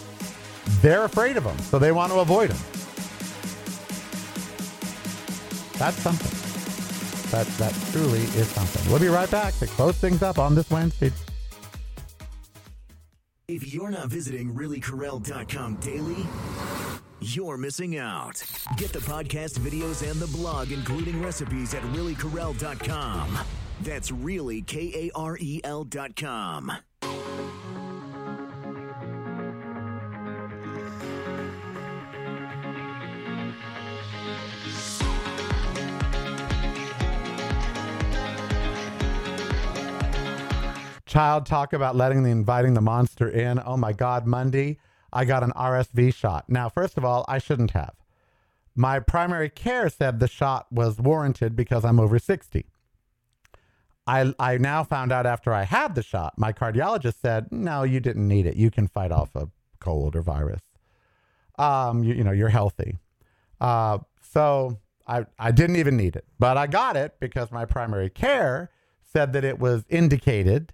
they're 0.81 1.05
afraid 1.05 1.37
of 1.37 1.43
them, 1.43 1.57
so 1.59 1.79
they 1.79 1.91
want 1.91 2.11
to 2.11 2.19
avoid 2.19 2.49
them. 2.49 2.57
That's 5.77 5.97
something. 5.97 6.39
That 7.31 7.47
that 7.57 7.73
truly 7.91 8.19
is 8.19 8.47
something. 8.49 8.91
We'll 8.91 9.01
be 9.01 9.07
right 9.07 9.29
back 9.31 9.53
to 9.55 9.67
close 9.67 9.97
things 9.97 10.21
up 10.21 10.37
on 10.37 10.55
this 10.55 10.69
Wednesday. 10.69 11.11
If 13.47 13.73
you're 13.73 13.89
not 13.89 14.07
visiting 14.07 14.53
reallykarel.com 14.53 15.75
daily, 15.75 16.25
you're 17.19 17.57
missing 17.57 17.97
out. 17.97 18.41
Get 18.77 18.93
the 18.93 18.99
podcast 18.99 19.59
videos 19.59 20.09
and 20.09 20.19
the 20.19 20.27
blog, 20.27 20.71
including 20.71 21.21
recipes, 21.21 21.73
at 21.73 21.81
reallykarel.com. 21.83 23.37
That's 23.83 24.11
really 24.11 24.61
K 24.61 24.91
A 24.95 25.11
R 25.13 25.37
E 25.39 25.59
L 25.63 25.83
dot 25.83 26.15
com. 26.15 26.71
Child 41.05 41.45
talk 41.45 41.73
about 41.73 41.95
letting 41.95 42.23
the 42.23 42.31
inviting 42.31 42.73
the 42.73 42.81
monster 42.81 43.29
in. 43.29 43.61
Oh 43.63 43.77
my 43.77 43.93
God, 43.93 44.25
Monday, 44.25 44.79
I 45.11 45.25
got 45.25 45.43
an 45.43 45.51
RSV 45.51 46.15
shot. 46.15 46.45
Now, 46.47 46.69
first 46.69 46.97
of 46.97 47.05
all, 47.05 47.23
I 47.27 47.37
shouldn't 47.37 47.71
have. 47.71 47.93
My 48.75 48.99
primary 48.99 49.49
care 49.49 49.89
said 49.89 50.19
the 50.19 50.27
shot 50.27 50.65
was 50.71 50.97
warranted 50.97 51.55
because 51.55 51.85
I'm 51.85 51.99
over 51.99 52.17
60. 52.17 52.65
I, 54.05 54.33
I 54.37 54.57
now 54.57 54.83
found 54.83 55.11
out 55.11 55.25
after 55.25 55.53
I 55.53 55.63
had 55.63 55.95
the 55.95 56.03
shot, 56.03 56.33
my 56.37 56.51
cardiologist 56.51 57.15
said, 57.21 57.47
no, 57.51 57.83
you 57.83 57.99
didn't 57.99 58.27
need 58.27 58.45
it. 58.45 58.57
You 58.57 58.69
can 58.69 58.87
fight 58.87 59.11
off 59.11 59.35
a 59.35 59.47
cold 59.79 60.15
or 60.15 60.21
virus. 60.21 60.61
Um, 61.57 62.03
you, 62.03 62.15
you 62.15 62.23
know, 62.23 62.31
you're 62.31 62.49
healthy. 62.49 62.97
Uh, 63.61 63.99
so 64.21 64.79
I, 65.07 65.25
I 65.39 65.51
didn't 65.51 65.77
even 65.77 65.95
need 65.95 66.15
it, 66.15 66.25
but 66.37 66.57
I 66.57 66.67
got 66.67 66.97
it 66.97 67.15
because 67.19 67.51
my 67.51 67.65
primary 67.65 68.09
care 68.09 68.71
said 69.01 69.31
that 69.33 69.45
it 69.45 69.59
was 69.59 69.85
indicated 69.89 70.73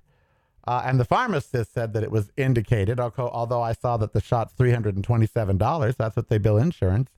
uh, 0.70 0.84
and 0.86 1.00
the 1.00 1.06
pharmacist 1.06 1.74
said 1.74 1.94
that 1.94 2.04
it 2.04 2.12
was 2.12 2.32
indicated, 2.38 3.00
although 3.00 3.62
I 3.63 3.74
saw 3.74 3.98
that 3.98 4.13
the 4.13 4.22
shot's 4.22 4.54
$327. 4.54 5.98
That's 5.98 6.15
what 6.15 6.30
they 6.30 6.38
bill 6.38 6.58
insurance. 6.58 7.10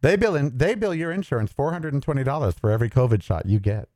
They 0.00 0.16
bill 0.16 0.34
in, 0.34 0.56
they 0.56 0.74
bill 0.74 0.94
your 0.94 1.12
insurance 1.12 1.52
$420 1.52 2.58
for 2.58 2.70
every 2.70 2.88
COVID 2.88 3.22
shot 3.22 3.44
you 3.44 3.60
get. 3.60 3.90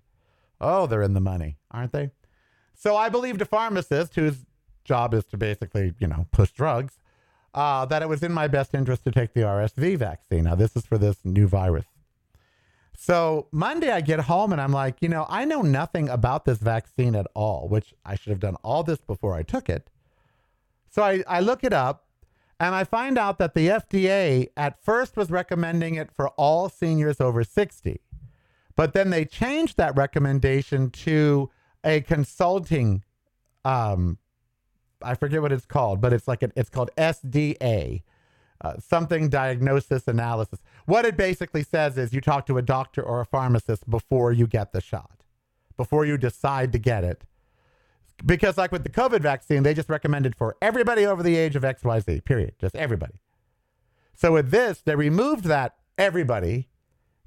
Oh, 0.61 0.87
they're 0.87 1.03
in 1.03 1.15
the 1.15 1.21
money, 1.21 1.59
aren't 1.71 1.93
they? 1.93 2.11
So 2.75 2.97
I 2.97 3.09
believed 3.09 3.41
a 3.43 3.45
pharmacist 3.45 4.15
whose 4.15 4.47
job 4.85 5.15
is 5.15 5.25
to 5.27 5.37
basically, 5.37 5.95
you 5.99 6.07
know, 6.07 6.27
push 6.33 6.51
drugs, 6.51 6.95
uh, 7.55 7.85
that 7.87 8.03
it 8.03 8.09
was 8.09 8.23
in 8.23 8.33
my 8.33 8.49
best 8.49 8.75
interest 8.75 9.05
to 9.05 9.11
take 9.11 9.35
the 9.35 9.41
RSV 9.41 9.97
vaccine. 9.99 10.45
Now, 10.45 10.55
this 10.55 10.77
is 10.77 10.87
for 10.87 10.99
this 10.99 11.25
new 11.25 11.49
virus. 11.49 11.87
So 12.97 13.47
Monday, 13.53 13.93
I 13.93 14.01
get 14.01 14.21
home 14.21 14.53
and 14.53 14.61
I'm 14.61 14.73
like, 14.73 14.97
you 15.01 15.09
know, 15.09 15.25
I 15.29 15.45
know 15.45 15.63
nothing 15.63 16.09
about 16.09 16.45
this 16.45 16.59
vaccine 16.59 17.15
at 17.15 17.27
all, 17.35 17.69
which 17.69 17.95
I 18.05 18.17
should 18.17 18.31
have 18.31 18.41
done 18.41 18.57
all 18.65 18.83
this 18.83 18.99
before 18.99 19.35
I 19.35 19.43
took 19.43 19.69
it. 19.69 19.89
So 20.91 21.03
I, 21.03 21.23
I 21.29 21.41
look 21.41 21.63
it 21.63 21.73
up 21.73 22.07
and 22.59 22.75
I 22.75 22.83
find 22.83 23.17
out 23.17 23.39
that 23.39 23.55
the 23.55 23.69
FDA 23.69 24.49
at 24.57 24.83
first 24.83 25.17
was 25.17 25.31
recommending 25.31 25.95
it 25.95 26.11
for 26.11 26.31
all 26.31 26.69
seniors 26.69 27.21
over 27.21 27.45
60. 27.45 28.01
But 28.79 28.93
then 28.93 29.11
they 29.11 29.25
changed 29.25 29.77
that 29.79 29.97
recommendation 29.97 30.91
to 30.91 31.51
a 31.83 32.01
consulting, 32.01 33.03
um, 33.65 34.19
I 35.03 35.17
forget 35.17 35.43
what 35.43 35.51
it's 35.51 35.67
called, 35.67 36.01
but 36.01 36.13
it's 36.13 36.29
like 36.29 36.45
a, 36.45 36.53
it's 36.55 36.71
called 36.71 36.93
SDA, 36.97 38.05
uh, 38.61 38.75
something 38.79 39.31
diagnosis 39.31 40.07
analysis. 40.07 40.61
What 40.87 41.05
it 41.05 41.17
basically 41.17 41.65
says 41.65 41.99
is 41.99 42.13
you 42.13 42.21
talk 42.21 42.47
to 42.47 42.57
a 42.57 42.63
doctor 42.63 43.03
or 43.03 43.21
a 43.21 43.27
pharmacist 43.27 43.91
before 43.91 44.31
you 44.31 44.47
get 44.47 44.71
the 44.71 44.81
shot, 44.81 45.25
before 45.77 46.07
you 46.07 46.17
decide 46.17 46.71
to 46.71 46.79
get 46.79 47.03
it. 47.03 47.25
Because, 48.25 48.57
like 48.57 48.71
with 48.71 48.85
the 48.85 48.91
COVID 48.91 49.23
vaccine, 49.23 49.65
they 49.65 49.75
just 49.75 49.89
recommended 49.89 50.37
for 50.37 50.57
everybody 50.63 51.05
over 51.05 51.25
the 51.25 51.35
age 51.35 51.57
of 51.57 51.65
XYZ, 51.65 52.25
period. 52.25 52.55
Just 52.61 52.77
everybody. 52.77 53.15
So, 54.15 54.35
with 54.35 54.53
this, 54.53 54.83
they 54.83 54.95
removed 54.95 55.47
that 55.47 55.75
everybody 55.99 56.69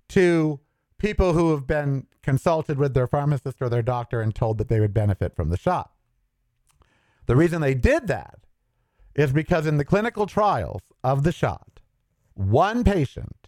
to 0.08 0.62
people 1.02 1.34
who 1.34 1.50
have 1.52 1.66
been 1.66 2.06
consulted 2.22 2.78
with 2.78 2.94
their 2.94 3.08
pharmacist 3.08 3.60
or 3.60 3.70
their 3.70 3.82
doctor 3.82 4.22
and 4.22 4.36
told 4.36 4.60
that 4.60 4.70
they 4.70 4.80
would 4.80 4.94
benefit 4.94 5.36
from 5.36 5.50
the 5.50 5.58
shot. 5.58 5.92
The 7.26 7.36
reason 7.36 7.60
they 7.60 7.74
did 7.74 8.06
that 8.08 8.42
is 9.16 9.32
because 9.34 9.66
in 9.66 9.78
the 9.78 9.86
clinical 9.86 10.28
trials 10.28 10.84
of 11.04 11.24
the 11.24 11.32
shot, 11.32 11.82
one 12.36 12.84
patient 12.84 13.48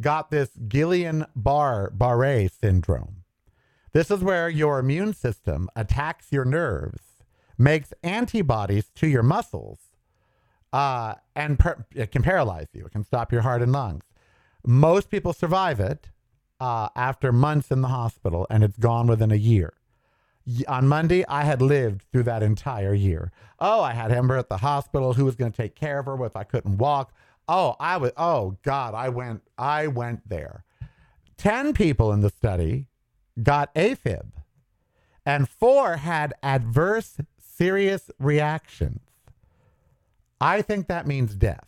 got 0.00 0.30
this 0.30 0.56
Guillain-Barré 0.56 2.50
syndrome. 2.50 3.16
This 3.92 4.10
is 4.10 4.20
where 4.20 4.48
your 4.48 4.78
immune 4.78 5.12
system 5.12 5.68
attacks 5.76 6.28
your 6.32 6.46
nerves, 6.46 7.02
makes 7.58 7.92
antibodies 8.02 8.86
to 8.94 9.06
your 9.06 9.22
muscles, 9.22 9.78
uh, 10.72 11.16
and 11.36 11.58
per- 11.58 11.84
it 11.94 12.10
can 12.10 12.22
paralyze 12.22 12.68
you. 12.72 12.86
It 12.86 12.92
can 12.92 13.04
stop 13.04 13.30
your 13.30 13.42
heart 13.42 13.60
and 13.60 13.72
lungs. 13.72 14.04
Most 14.64 15.10
people 15.10 15.34
survive 15.34 15.78
it 15.78 16.08
uh, 16.62 16.88
after 16.94 17.32
months 17.32 17.70
in 17.70 17.80
the 17.80 17.88
hospital, 17.88 18.46
and 18.48 18.62
it's 18.62 18.78
gone 18.78 19.06
within 19.06 19.32
a 19.32 19.36
year 19.36 19.74
on 20.66 20.88
Monday, 20.88 21.24
I 21.28 21.44
had 21.44 21.62
lived 21.62 22.02
through 22.12 22.24
that 22.24 22.42
entire 22.42 22.94
year. 22.94 23.30
Oh, 23.60 23.80
I 23.80 23.92
had 23.92 24.10
Ember 24.10 24.36
at 24.36 24.48
the 24.48 24.58
hospital. 24.58 25.14
Who 25.14 25.24
was 25.24 25.36
going 25.36 25.52
to 25.52 25.56
take 25.56 25.74
care 25.74 26.00
of 26.00 26.06
her 26.06 26.24
if 26.24 26.36
I 26.36 26.44
couldn't 26.44 26.78
walk? 26.78 27.12
Oh, 27.48 27.76
I 27.78 27.96
was. 27.96 28.12
Oh 28.16 28.56
God, 28.62 28.94
I 28.94 29.08
went. 29.08 29.42
I 29.56 29.86
went 29.86 30.28
there. 30.28 30.64
Ten 31.36 31.72
people 31.72 32.12
in 32.12 32.20
the 32.20 32.30
study 32.30 32.86
got 33.42 33.74
AFib, 33.74 34.26
and 35.24 35.48
four 35.48 35.96
had 35.98 36.34
adverse 36.42 37.18
serious 37.38 38.10
reactions. 38.18 39.00
I 40.40 40.62
think 40.62 40.88
that 40.88 41.06
means 41.06 41.34
death 41.34 41.66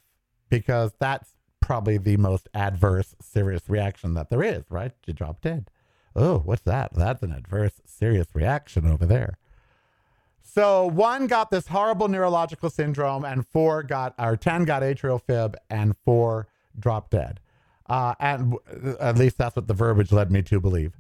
because 0.49 0.93
that's 0.99 1.34
probably 1.65 1.99
the 1.99 2.17
most 2.17 2.49
adverse 2.55 3.15
serious 3.21 3.63
reaction 3.69 4.15
that 4.15 4.31
there 4.31 4.43
is. 4.43 4.65
Right? 4.71 4.93
You 5.07 5.15
drop 5.15 5.41
dead 5.41 5.71
oh, 6.17 6.39
what's 6.45 6.63
that? 6.63 6.93
That's 6.95 7.23
an 7.23 7.33
adverse, 7.33 7.81
serious 7.85 8.29
reaction 8.35 8.91
over 8.91 9.07
there. 9.07 9.39
So 10.43 10.87
one 10.87 11.27
got 11.27 11.51
this 11.51 11.69
horrible 11.69 12.09
neurological 12.09 12.71
syndrome, 12.71 13.25
and 13.25 13.47
four 13.47 13.83
got, 13.83 14.15
or 14.19 14.37
10 14.37 14.65
got 14.65 14.83
atrial 14.83 15.21
fib, 15.21 15.57
and 15.69 15.97
four 16.05 16.47
dropped 16.79 17.11
dead. 17.11 17.41
Uh, 17.87 18.15
and 18.21 18.55
at 19.01 19.19
least 19.19 19.37
that's 19.37 19.57
what 19.57 19.67
the 19.67 19.75
verbiage 19.75 20.13
led 20.13 20.31
me 20.31 20.43
to 20.43 20.61
believe. 20.61 20.93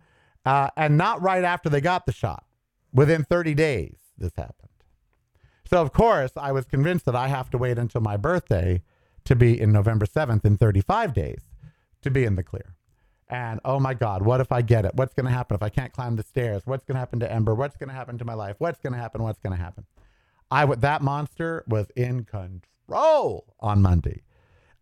Uh, 0.45 0.69
and 0.77 0.99
not 0.99 1.23
right 1.23 1.45
after 1.45 1.69
they 1.69 1.81
got 1.81 2.05
the 2.05 2.13
shot. 2.13 2.45
Within 2.93 3.25
30 3.25 3.55
days, 3.55 3.97
this 4.19 4.33
happened. 4.37 4.69
So, 5.69 5.81
of 5.81 5.93
course, 5.93 6.33
I 6.37 6.53
was 6.53 6.67
convinced 6.67 7.07
that 7.07 7.17
I 7.17 7.29
have 7.29 7.51
to 7.51 7.59
wait 7.59 7.79
until 7.79 8.01
my 8.01 8.17
birthday 8.17 8.83
to 9.25 9.37
be 9.37 9.59
in 9.59 9.73
November 9.73 10.07
7th 10.07 10.45
in 10.45 10.57
35 10.57 11.15
days 11.15 11.43
to 12.03 12.11
be 12.11 12.25
in 12.25 12.37
the 12.37 12.43
clear. 12.43 12.75
And 13.29 13.61
oh 13.65 13.81
my 13.81 13.95
God, 13.95 14.23
what 14.23 14.41
if 14.41 14.53
I 14.53 14.63
get 14.63 14.85
it? 14.85 14.93
What's 14.95 15.15
going 15.15 15.27
to 15.27 15.33
happen 15.33 15.55
if 15.55 15.63
I 15.63 15.71
can't 15.71 15.93
climb 15.93 16.17
the 16.17 16.23
stairs? 16.23 16.63
What's 16.67 16.85
going 16.85 16.95
to 16.95 17.01
happen 17.01 17.21
to 17.21 17.33
Ember? 17.33 17.55
What's 17.55 17.77
going 17.77 17.89
to 17.89 17.95
happen 17.95 18.19
to 18.19 18.25
my 18.25 18.35
life? 18.35 18.57
What's 18.59 18.81
going 18.81 18.93
to 18.93 18.99
happen? 18.99 19.23
What's 19.23 19.39
going 19.41 19.57
to 19.57 19.63
happen? 19.63 19.87
I 20.51 20.61
w- 20.61 20.81
that 20.81 21.03
monster 21.03 21.65
was 21.67 21.91
in 21.97 22.25
control 22.25 23.55
on 23.61 23.81
Monday. 23.81 24.23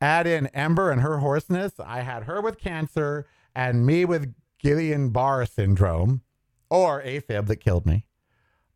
Add 0.00 0.26
in 0.26 0.48
Ember 0.48 0.90
and 0.90 1.00
her 1.00 1.18
hoarseness. 1.18 1.74
I 1.78 2.00
had 2.00 2.24
her 2.24 2.40
with 2.40 2.58
cancer 2.58 3.26
and 3.54 3.86
me 3.86 4.04
with 4.04 4.34
Guillain-Barré 4.62 5.48
syndrome 5.48 6.22
or 6.68 7.00
AFib 7.02 7.46
that 7.46 7.56
killed 7.56 7.86
me. 7.86 8.06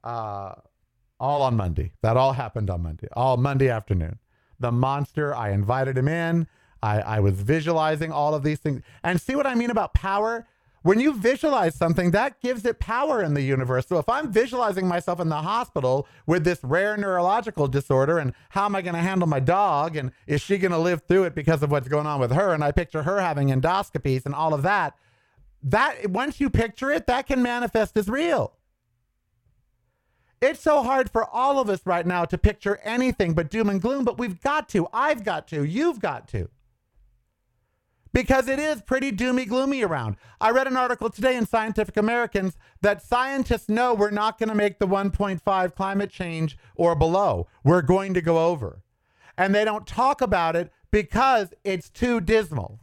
Uh, 0.05 0.55
all 1.18 1.42
on 1.42 1.57
Monday. 1.57 1.92
That 2.02 2.16
all 2.16 2.35
happened 2.35 2.70
on 2.70 2.83
Monday. 2.83 3.09
All 3.14 3.37
Monday 3.37 3.68
afternoon. 3.68 4.18
The 4.58 4.72
monster, 4.72 5.34
I 5.34 5.50
invited 5.50 5.96
him 5.98 6.08
in. 6.08 6.46
I, 6.82 7.00
I 7.00 7.20
was 7.20 7.34
visualizing 7.34 8.12
all 8.12 8.34
of 8.34 8.42
these 8.42 8.58
things. 8.58 8.82
And 9.02 9.20
see 9.20 9.34
what 9.34 9.46
I 9.46 9.54
mean 9.54 9.70
about 9.70 9.94
power? 9.94 10.46
When 10.82 11.00
you 11.00 11.14
visualize 11.14 11.74
something, 11.74 12.12
that 12.12 12.40
gives 12.40 12.64
it 12.64 12.78
power 12.78 13.20
in 13.20 13.34
the 13.34 13.42
universe. 13.42 13.88
So 13.88 13.98
if 13.98 14.08
I'm 14.08 14.30
visualizing 14.30 14.86
myself 14.86 15.18
in 15.18 15.28
the 15.28 15.42
hospital 15.42 16.06
with 16.26 16.44
this 16.44 16.60
rare 16.62 16.96
neurological 16.96 17.66
disorder, 17.66 18.18
and 18.18 18.32
how 18.50 18.66
am 18.66 18.76
I 18.76 18.82
going 18.82 18.94
to 18.94 19.00
handle 19.00 19.26
my 19.26 19.40
dog? 19.40 19.96
And 19.96 20.12
is 20.28 20.40
she 20.40 20.58
going 20.58 20.70
to 20.70 20.78
live 20.78 21.02
through 21.08 21.24
it 21.24 21.34
because 21.34 21.62
of 21.64 21.72
what's 21.72 21.88
going 21.88 22.06
on 22.06 22.20
with 22.20 22.30
her? 22.30 22.54
And 22.54 22.62
I 22.62 22.70
picture 22.70 23.02
her 23.02 23.20
having 23.20 23.48
endoscopies 23.48 24.26
and 24.26 24.34
all 24.34 24.54
of 24.54 24.62
that. 24.62 24.96
That 25.60 26.08
once 26.08 26.40
you 26.40 26.50
picture 26.50 26.92
it, 26.92 27.08
that 27.08 27.26
can 27.26 27.42
manifest 27.42 27.96
as 27.96 28.08
real. 28.08 28.52
It's 30.40 30.61
so 30.61 30.83
hard 30.83 31.11
for 31.11 31.25
all 31.25 31.59
of 31.59 31.70
us 31.70 31.87
right 31.87 32.07
now 32.07 32.25
to 32.27 32.37
picture 32.37 32.79
anything 32.85 33.33
but 33.33 33.51
doom 33.51 33.70
and 33.70 33.81
gloom, 33.81 34.05
but 34.05 34.18
we've 34.18 34.40
got 34.42 34.68
to. 34.70 34.87
I've 34.92 35.25
got 35.25 35.49
to. 35.49 35.64
You've 35.64 36.01
got 36.01 36.29
to. 36.29 36.51
Because 38.12 38.49
it 38.49 38.59
is 38.59 38.81
pretty 38.83 39.12
doomy 39.12 39.46
gloomy 39.46 39.83
around. 39.83 40.16
I 40.40 40.51
read 40.51 40.66
an 40.66 40.77
article 40.77 41.11
today 41.11 41.37
in 41.37 41.46
Scientific 41.46 41.96
Americans 41.96 42.57
that 42.81 43.03
scientists 43.03 43.68
know 43.68 43.94
we're 43.94 44.11
not 44.11 44.38
going 44.38 44.49
to 44.49 44.55
make 44.55 44.79
the 44.79 44.87
1.5 44.87 45.75
climate 45.75 46.11
change 46.11 46.57
or 46.77 46.94
below. 46.94 47.46
We're 47.62 47.83
going 47.83 48.14
to 48.14 48.22
go 48.22 48.46
over. 48.46 48.83
And 49.37 49.55
they 49.55 49.64
don't 49.64 49.87
talk 49.87 50.22
about 50.22 50.57
it 50.57 50.72
because 50.90 51.53
it's 51.62 51.90
too 51.90 52.20
dismal. 52.20 52.81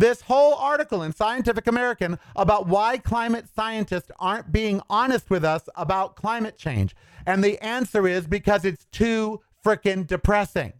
This 0.00 0.22
whole 0.22 0.54
article 0.54 1.02
in 1.02 1.12
Scientific 1.12 1.66
American 1.66 2.18
about 2.34 2.66
why 2.66 2.96
climate 2.96 3.44
scientists 3.54 4.10
aren't 4.18 4.50
being 4.50 4.80
honest 4.88 5.28
with 5.28 5.44
us 5.44 5.68
about 5.76 6.16
climate 6.16 6.56
change. 6.56 6.96
And 7.26 7.44
the 7.44 7.62
answer 7.62 8.08
is 8.08 8.26
because 8.26 8.64
it's 8.64 8.86
too 8.86 9.42
freaking 9.62 10.06
depressing. 10.06 10.72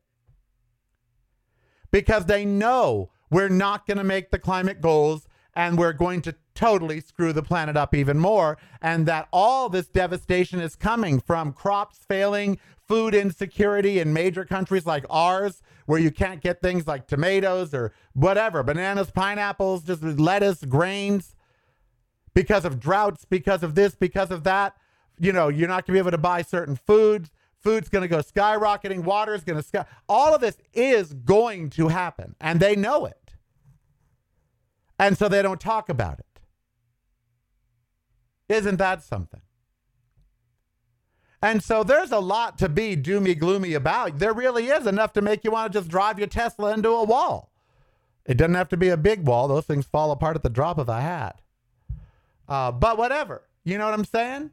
Because 1.90 2.24
they 2.24 2.46
know 2.46 3.10
we're 3.30 3.50
not 3.50 3.86
going 3.86 3.98
to 3.98 4.04
make 4.04 4.30
the 4.30 4.38
climate 4.38 4.80
goals 4.80 5.28
and 5.54 5.76
we're 5.76 5.92
going 5.92 6.22
to 6.22 6.34
totally 6.54 7.02
screw 7.02 7.34
the 7.34 7.42
planet 7.42 7.76
up 7.76 7.94
even 7.94 8.18
more. 8.18 8.56
And 8.80 9.04
that 9.04 9.28
all 9.34 9.68
this 9.68 9.88
devastation 9.88 10.60
is 10.60 10.76
coming 10.76 11.20
from 11.20 11.52
crops 11.52 11.98
failing, 12.08 12.58
food 12.90 13.14
insecurity 13.14 14.00
in 14.00 14.12
major 14.12 14.44
countries 14.44 14.84
like 14.84 15.06
ours, 15.08 15.62
where 15.86 16.00
you 16.00 16.10
can't 16.10 16.40
get 16.40 16.60
things 16.60 16.88
like 16.88 17.06
tomatoes 17.06 17.72
or 17.72 17.92
whatever, 18.14 18.64
bananas, 18.64 19.12
pineapples, 19.12 19.84
just 19.84 20.02
lettuce, 20.02 20.64
grains, 20.64 21.36
because 22.34 22.64
of 22.64 22.80
droughts, 22.80 23.24
because 23.24 23.62
of 23.62 23.76
this, 23.76 23.94
because 23.94 24.32
of 24.32 24.42
that. 24.42 24.74
You 25.20 25.32
know, 25.32 25.46
you're 25.46 25.68
not 25.68 25.86
going 25.86 25.92
to 25.92 25.92
be 25.92 25.98
able 26.00 26.10
to 26.10 26.18
buy 26.18 26.42
certain 26.42 26.74
foods. 26.74 27.30
Food's 27.60 27.88
going 27.88 28.02
to 28.02 28.08
go 28.08 28.22
skyrocketing. 28.22 29.04
Water's 29.04 29.44
going 29.44 29.60
to 29.60 29.62
sky. 29.62 29.84
All 30.08 30.34
of 30.34 30.40
this 30.40 30.58
is 30.74 31.12
going 31.12 31.70
to 31.70 31.88
happen, 31.88 32.34
and 32.40 32.58
they 32.58 32.74
know 32.74 33.06
it. 33.06 33.34
And 34.98 35.16
so 35.16 35.28
they 35.28 35.42
don't 35.42 35.60
talk 35.60 35.88
about 35.88 36.18
it. 36.18 36.40
Isn't 38.48 38.78
that 38.78 39.04
something? 39.04 39.42
And 41.42 41.62
so 41.62 41.82
there's 41.82 42.12
a 42.12 42.18
lot 42.18 42.58
to 42.58 42.68
be 42.68 42.96
doomy 42.96 43.38
gloomy 43.38 43.74
about. 43.74 44.18
There 44.18 44.34
really 44.34 44.66
is 44.66 44.86
enough 44.86 45.12
to 45.14 45.22
make 45.22 45.42
you 45.42 45.50
want 45.50 45.72
to 45.72 45.78
just 45.78 45.88
drive 45.88 46.18
your 46.18 46.28
Tesla 46.28 46.74
into 46.74 46.90
a 46.90 47.04
wall. 47.04 47.50
It 48.26 48.36
doesn't 48.36 48.54
have 48.54 48.68
to 48.68 48.76
be 48.76 48.90
a 48.90 48.96
big 48.96 49.26
wall. 49.26 49.48
Those 49.48 49.64
things 49.64 49.86
fall 49.86 50.10
apart 50.10 50.36
at 50.36 50.42
the 50.42 50.50
drop 50.50 50.78
of 50.78 50.88
a 50.88 51.00
hat. 51.00 51.40
Uh, 52.48 52.70
but 52.70 52.98
whatever. 52.98 53.42
You 53.64 53.78
know 53.78 53.86
what 53.86 53.94
I'm 53.94 54.04
saying? 54.04 54.50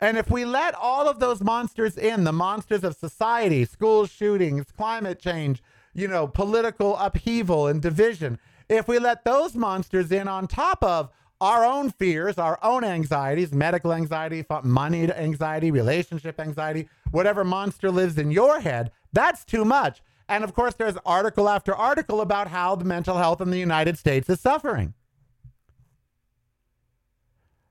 And 0.00 0.18
if 0.18 0.30
we 0.30 0.44
let 0.44 0.74
all 0.74 1.08
of 1.08 1.20
those 1.20 1.42
monsters 1.42 1.96
in, 1.96 2.24
the 2.24 2.32
monsters 2.32 2.84
of 2.84 2.96
society, 2.96 3.64
school 3.64 4.06
shootings, 4.06 4.66
climate 4.76 5.18
change, 5.18 5.62
you 5.94 6.06
know, 6.08 6.26
political 6.26 6.96
upheaval 6.96 7.66
and 7.66 7.80
division, 7.80 8.38
if 8.68 8.88
we 8.88 8.98
let 8.98 9.24
those 9.24 9.54
monsters 9.54 10.12
in 10.12 10.28
on 10.28 10.46
top 10.46 10.82
of 10.82 11.10
our 11.40 11.64
own 11.64 11.90
fears, 11.90 12.38
our 12.38 12.58
own 12.62 12.84
anxieties, 12.84 13.52
medical 13.52 13.92
anxiety, 13.92 14.44
money 14.62 15.10
anxiety, 15.12 15.70
relationship 15.70 16.40
anxiety, 16.40 16.88
whatever 17.10 17.44
monster 17.44 17.90
lives 17.90 18.18
in 18.18 18.30
your 18.30 18.60
head, 18.60 18.90
that's 19.12 19.44
too 19.44 19.64
much. 19.64 20.02
And 20.28 20.42
of 20.42 20.54
course, 20.54 20.74
there's 20.74 20.96
article 21.04 21.48
after 21.48 21.74
article 21.74 22.20
about 22.20 22.48
how 22.48 22.74
the 22.74 22.84
mental 22.84 23.18
health 23.18 23.40
in 23.40 23.50
the 23.50 23.58
United 23.58 23.98
States 23.98 24.28
is 24.28 24.40
suffering. 24.40 24.94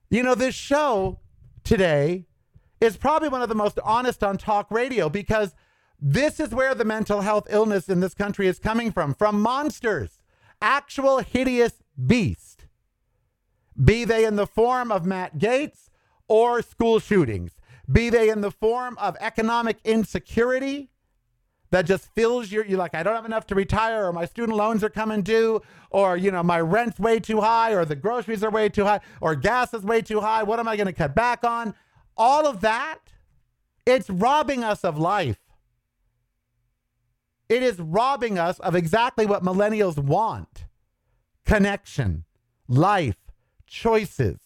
You 0.10 0.24
know, 0.24 0.36
this 0.36 0.56
show 0.56 1.20
today 1.64 2.28
is 2.80 2.96
probably 2.98 3.30
one 3.30 3.42
of 3.42 3.50
the 3.50 3.56
most 3.56 3.80
honest 3.84 4.24
on 4.24 4.38
talk 4.38 4.70
radio 4.70 5.10
because 5.10 5.56
this 6.00 6.40
is 6.40 6.52
where 6.52 6.76
the 6.76 6.86
mental 6.86 7.22
health 7.22 7.48
illness 7.50 7.90
in 7.90 8.00
this 8.00 8.14
country 8.14 8.48
is 8.48 8.60
coming 8.60 8.92
from 8.92 9.14
from 9.14 9.42
monsters, 9.42 10.22
actual 10.62 11.20
hideous 11.20 11.84
beasts 12.06 12.55
be 13.82 14.06
they 14.06 14.26
in 14.26 14.36
the 14.36 14.48
form 14.48 14.92
of 14.92 15.06
Matt 15.06 15.38
Gaetz 15.38 15.90
or 16.28 16.62
school 16.62 17.00
shootings, 17.00 17.54
be 17.92 18.10
they 18.10 18.30
in 18.30 18.42
the 18.42 18.52
form 18.52 18.98
of 18.98 19.16
economic 19.20 19.78
insecurity 19.84 20.90
that 21.72 21.86
just 21.86 22.14
fills 22.14 22.52
your 22.52 22.66
you 22.66 22.78
like 22.78 22.96
I 22.96 23.04
don't 23.04 23.16
have 23.16 23.26
enough 23.26 23.48
to 23.48 23.56
retire 23.56 24.06
or 24.06 24.14
my 24.14 24.26
student 24.26 24.58
loans 24.58 24.84
are 24.84 24.90
coming 24.90 25.22
due 25.22 25.62
or 25.90 26.16
you 26.16 26.32
know 26.32 26.44
my 26.44 26.62
rent's 26.62 27.00
way 27.00 27.20
too 27.20 27.42
high 27.42 27.74
or 27.74 27.84
the 27.86 27.96
groceries 27.96 28.44
are 28.44 28.50
way 28.50 28.70
too 28.70 28.86
high 28.86 29.02
or 29.20 29.36
gas 29.36 29.74
is 29.74 29.84
way 29.84 30.02
too 30.02 30.22
high. 30.22 30.44
What 30.44 30.60
am 30.60 30.68
I 30.68 30.78
going 30.78 30.88
to 30.88 30.94
cut 30.94 31.16
back 31.16 31.44
on? 31.44 31.74
All 32.18 32.48
of 32.48 32.62
that 32.62 33.00
it's 33.86 34.10
robbing 34.10 34.64
us 34.64 34.84
of 34.84 34.98
life. 34.98 35.40
It 37.48 37.62
is 37.62 37.80
robbing 37.80 38.40
us 38.40 38.60
of 38.60 38.76
exactly 38.76 39.26
what 39.26 39.44
millennials 39.44 39.98
want. 39.98 40.66
Connection. 41.46 42.26
Life 42.68 43.25
choices. 43.66 44.40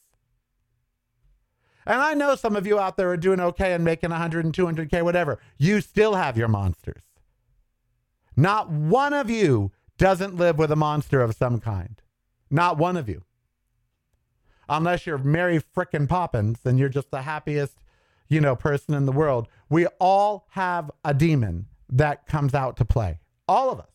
And 1.85 2.01
I 2.01 2.13
know 2.13 2.35
some 2.35 2.55
of 2.55 2.67
you 2.67 2.79
out 2.79 2.97
there 2.97 3.09
are 3.09 3.17
doing 3.17 3.39
okay 3.39 3.73
and 3.73 3.83
making 3.83 4.11
100 4.11 4.45
and 4.45 4.53
200K, 4.53 5.03
whatever. 5.03 5.39
You 5.57 5.81
still 5.81 6.15
have 6.15 6.37
your 6.37 6.47
monsters. 6.47 7.01
Not 8.35 8.69
one 8.69 9.13
of 9.13 9.29
you 9.29 9.71
doesn't 9.97 10.35
live 10.35 10.57
with 10.57 10.71
a 10.71 10.75
monster 10.75 11.21
of 11.21 11.35
some 11.35 11.59
kind. 11.59 12.01
Not 12.49 12.77
one 12.77 12.95
of 12.95 13.09
you. 13.09 13.23
Unless 14.69 15.05
you're 15.05 15.17
Mary 15.17 15.59
frickin' 15.59 16.07
Poppins 16.07 16.59
and 16.63 16.77
you're 16.77 16.89
just 16.89 17.11
the 17.11 17.23
happiest, 17.23 17.79
you 18.27 18.39
know, 18.39 18.55
person 18.55 18.93
in 18.93 19.05
the 19.05 19.11
world. 19.11 19.47
We 19.67 19.87
all 19.99 20.47
have 20.51 20.91
a 21.03 21.13
demon 21.13 21.65
that 21.89 22.27
comes 22.27 22.53
out 22.53 22.77
to 22.77 22.85
play. 22.85 23.19
All 23.47 23.71
of 23.71 23.79
us. 23.79 23.89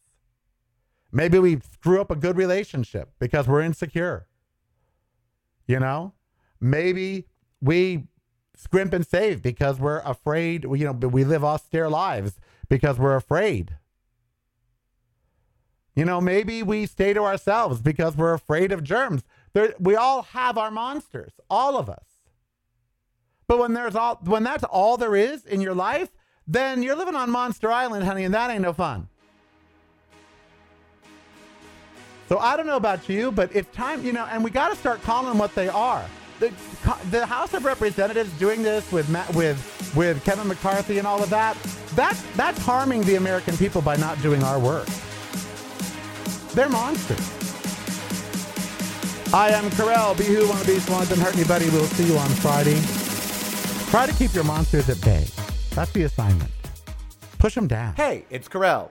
Maybe 1.12 1.38
we 1.38 1.60
screw 1.72 2.00
up 2.00 2.10
a 2.10 2.16
good 2.16 2.36
relationship 2.36 3.12
because 3.20 3.46
we're 3.46 3.60
insecure. 3.60 4.26
You 5.66 5.80
know, 5.80 6.12
maybe 6.60 7.26
we 7.60 8.04
scrimp 8.56 8.92
and 8.92 9.06
save 9.06 9.42
because 9.42 9.78
we're 9.78 10.00
afraid. 10.00 10.64
You 10.64 10.92
know, 10.92 10.92
we 10.92 11.24
live 11.24 11.44
austere 11.44 11.88
lives 11.88 12.38
because 12.68 12.98
we're 12.98 13.16
afraid. 13.16 13.76
You 15.96 16.04
know, 16.04 16.20
maybe 16.20 16.62
we 16.62 16.86
stay 16.86 17.12
to 17.12 17.22
ourselves 17.22 17.80
because 17.80 18.16
we're 18.16 18.34
afraid 18.34 18.72
of 18.72 18.82
germs. 18.82 19.22
There, 19.52 19.74
we 19.78 19.94
all 19.94 20.22
have 20.22 20.58
our 20.58 20.70
monsters, 20.70 21.32
all 21.48 21.78
of 21.78 21.88
us. 21.88 22.04
But 23.46 23.58
when 23.58 23.74
there's 23.74 23.94
all 23.94 24.20
when 24.24 24.42
that's 24.42 24.64
all 24.64 24.96
there 24.96 25.14
is 25.14 25.44
in 25.44 25.60
your 25.60 25.74
life, 25.74 26.10
then 26.46 26.82
you're 26.82 26.96
living 26.96 27.14
on 27.14 27.30
Monster 27.30 27.70
Island, 27.70 28.04
honey, 28.04 28.24
and 28.24 28.34
that 28.34 28.50
ain't 28.50 28.62
no 28.62 28.72
fun. 28.72 29.08
So 32.28 32.38
I 32.38 32.56
don't 32.56 32.66
know 32.66 32.76
about 32.76 33.08
you, 33.08 33.30
but 33.30 33.54
it's 33.54 33.72
time, 33.74 34.04
you 34.04 34.12
know, 34.12 34.26
and 34.30 34.42
we 34.42 34.50
got 34.50 34.70
to 34.70 34.76
start 34.76 35.02
calling 35.02 35.28
them 35.28 35.38
what 35.38 35.54
they 35.54 35.68
are. 35.68 36.04
The, 36.40 36.52
the 37.10 37.24
House 37.26 37.54
of 37.54 37.64
Representatives 37.64 38.30
doing 38.38 38.62
this 38.62 38.90
with 38.90 39.08
Matt, 39.08 39.32
with 39.34 39.92
with 39.94 40.24
Kevin 40.24 40.48
McCarthy 40.48 40.98
and 40.98 41.06
all 41.06 41.22
of 41.22 41.30
that, 41.30 41.56
that's 41.94 42.22
that's 42.36 42.58
harming 42.58 43.02
the 43.02 43.14
American 43.16 43.56
people 43.56 43.80
by 43.80 43.96
not 43.96 44.20
doing 44.20 44.42
our 44.42 44.58
work. 44.58 44.88
They're 46.54 46.68
monsters. 46.68 47.30
I 49.32 49.50
am 49.50 49.70
Karel. 49.70 50.14
Be 50.14 50.24
who 50.24 50.48
want 50.48 50.60
to 50.60 50.66
be, 50.66 50.78
so 50.78 50.92
long 50.92 51.04
hurt 51.06 51.34
anybody. 51.34 51.68
We'll 51.70 51.86
see 51.86 52.06
you 52.06 52.16
on 52.16 52.28
Friday. 52.30 52.80
Try 53.90 54.06
to 54.06 54.12
keep 54.12 54.34
your 54.34 54.44
monsters 54.44 54.88
at 54.88 55.00
bay. 55.00 55.26
That's 55.70 55.92
the 55.92 56.04
assignment. 56.04 56.50
Push 57.38 57.54
them 57.54 57.66
down. 57.66 57.94
Hey, 57.94 58.24
it's 58.30 58.48
Karel. 58.48 58.90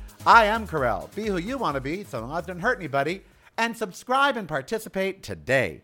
I 0.25 0.45
am 0.45 0.67
Karel. 0.67 1.09
Be 1.15 1.25
who 1.25 1.37
you 1.37 1.57
want 1.57 1.73
to 1.75 1.81
be 1.81 2.03
so 2.03 2.23
it 2.23 2.45
doesn't 2.45 2.59
hurt 2.59 2.77
anybody. 2.77 3.23
And 3.57 3.75
subscribe 3.75 4.37
and 4.37 4.47
participate 4.47 5.23
today. 5.23 5.81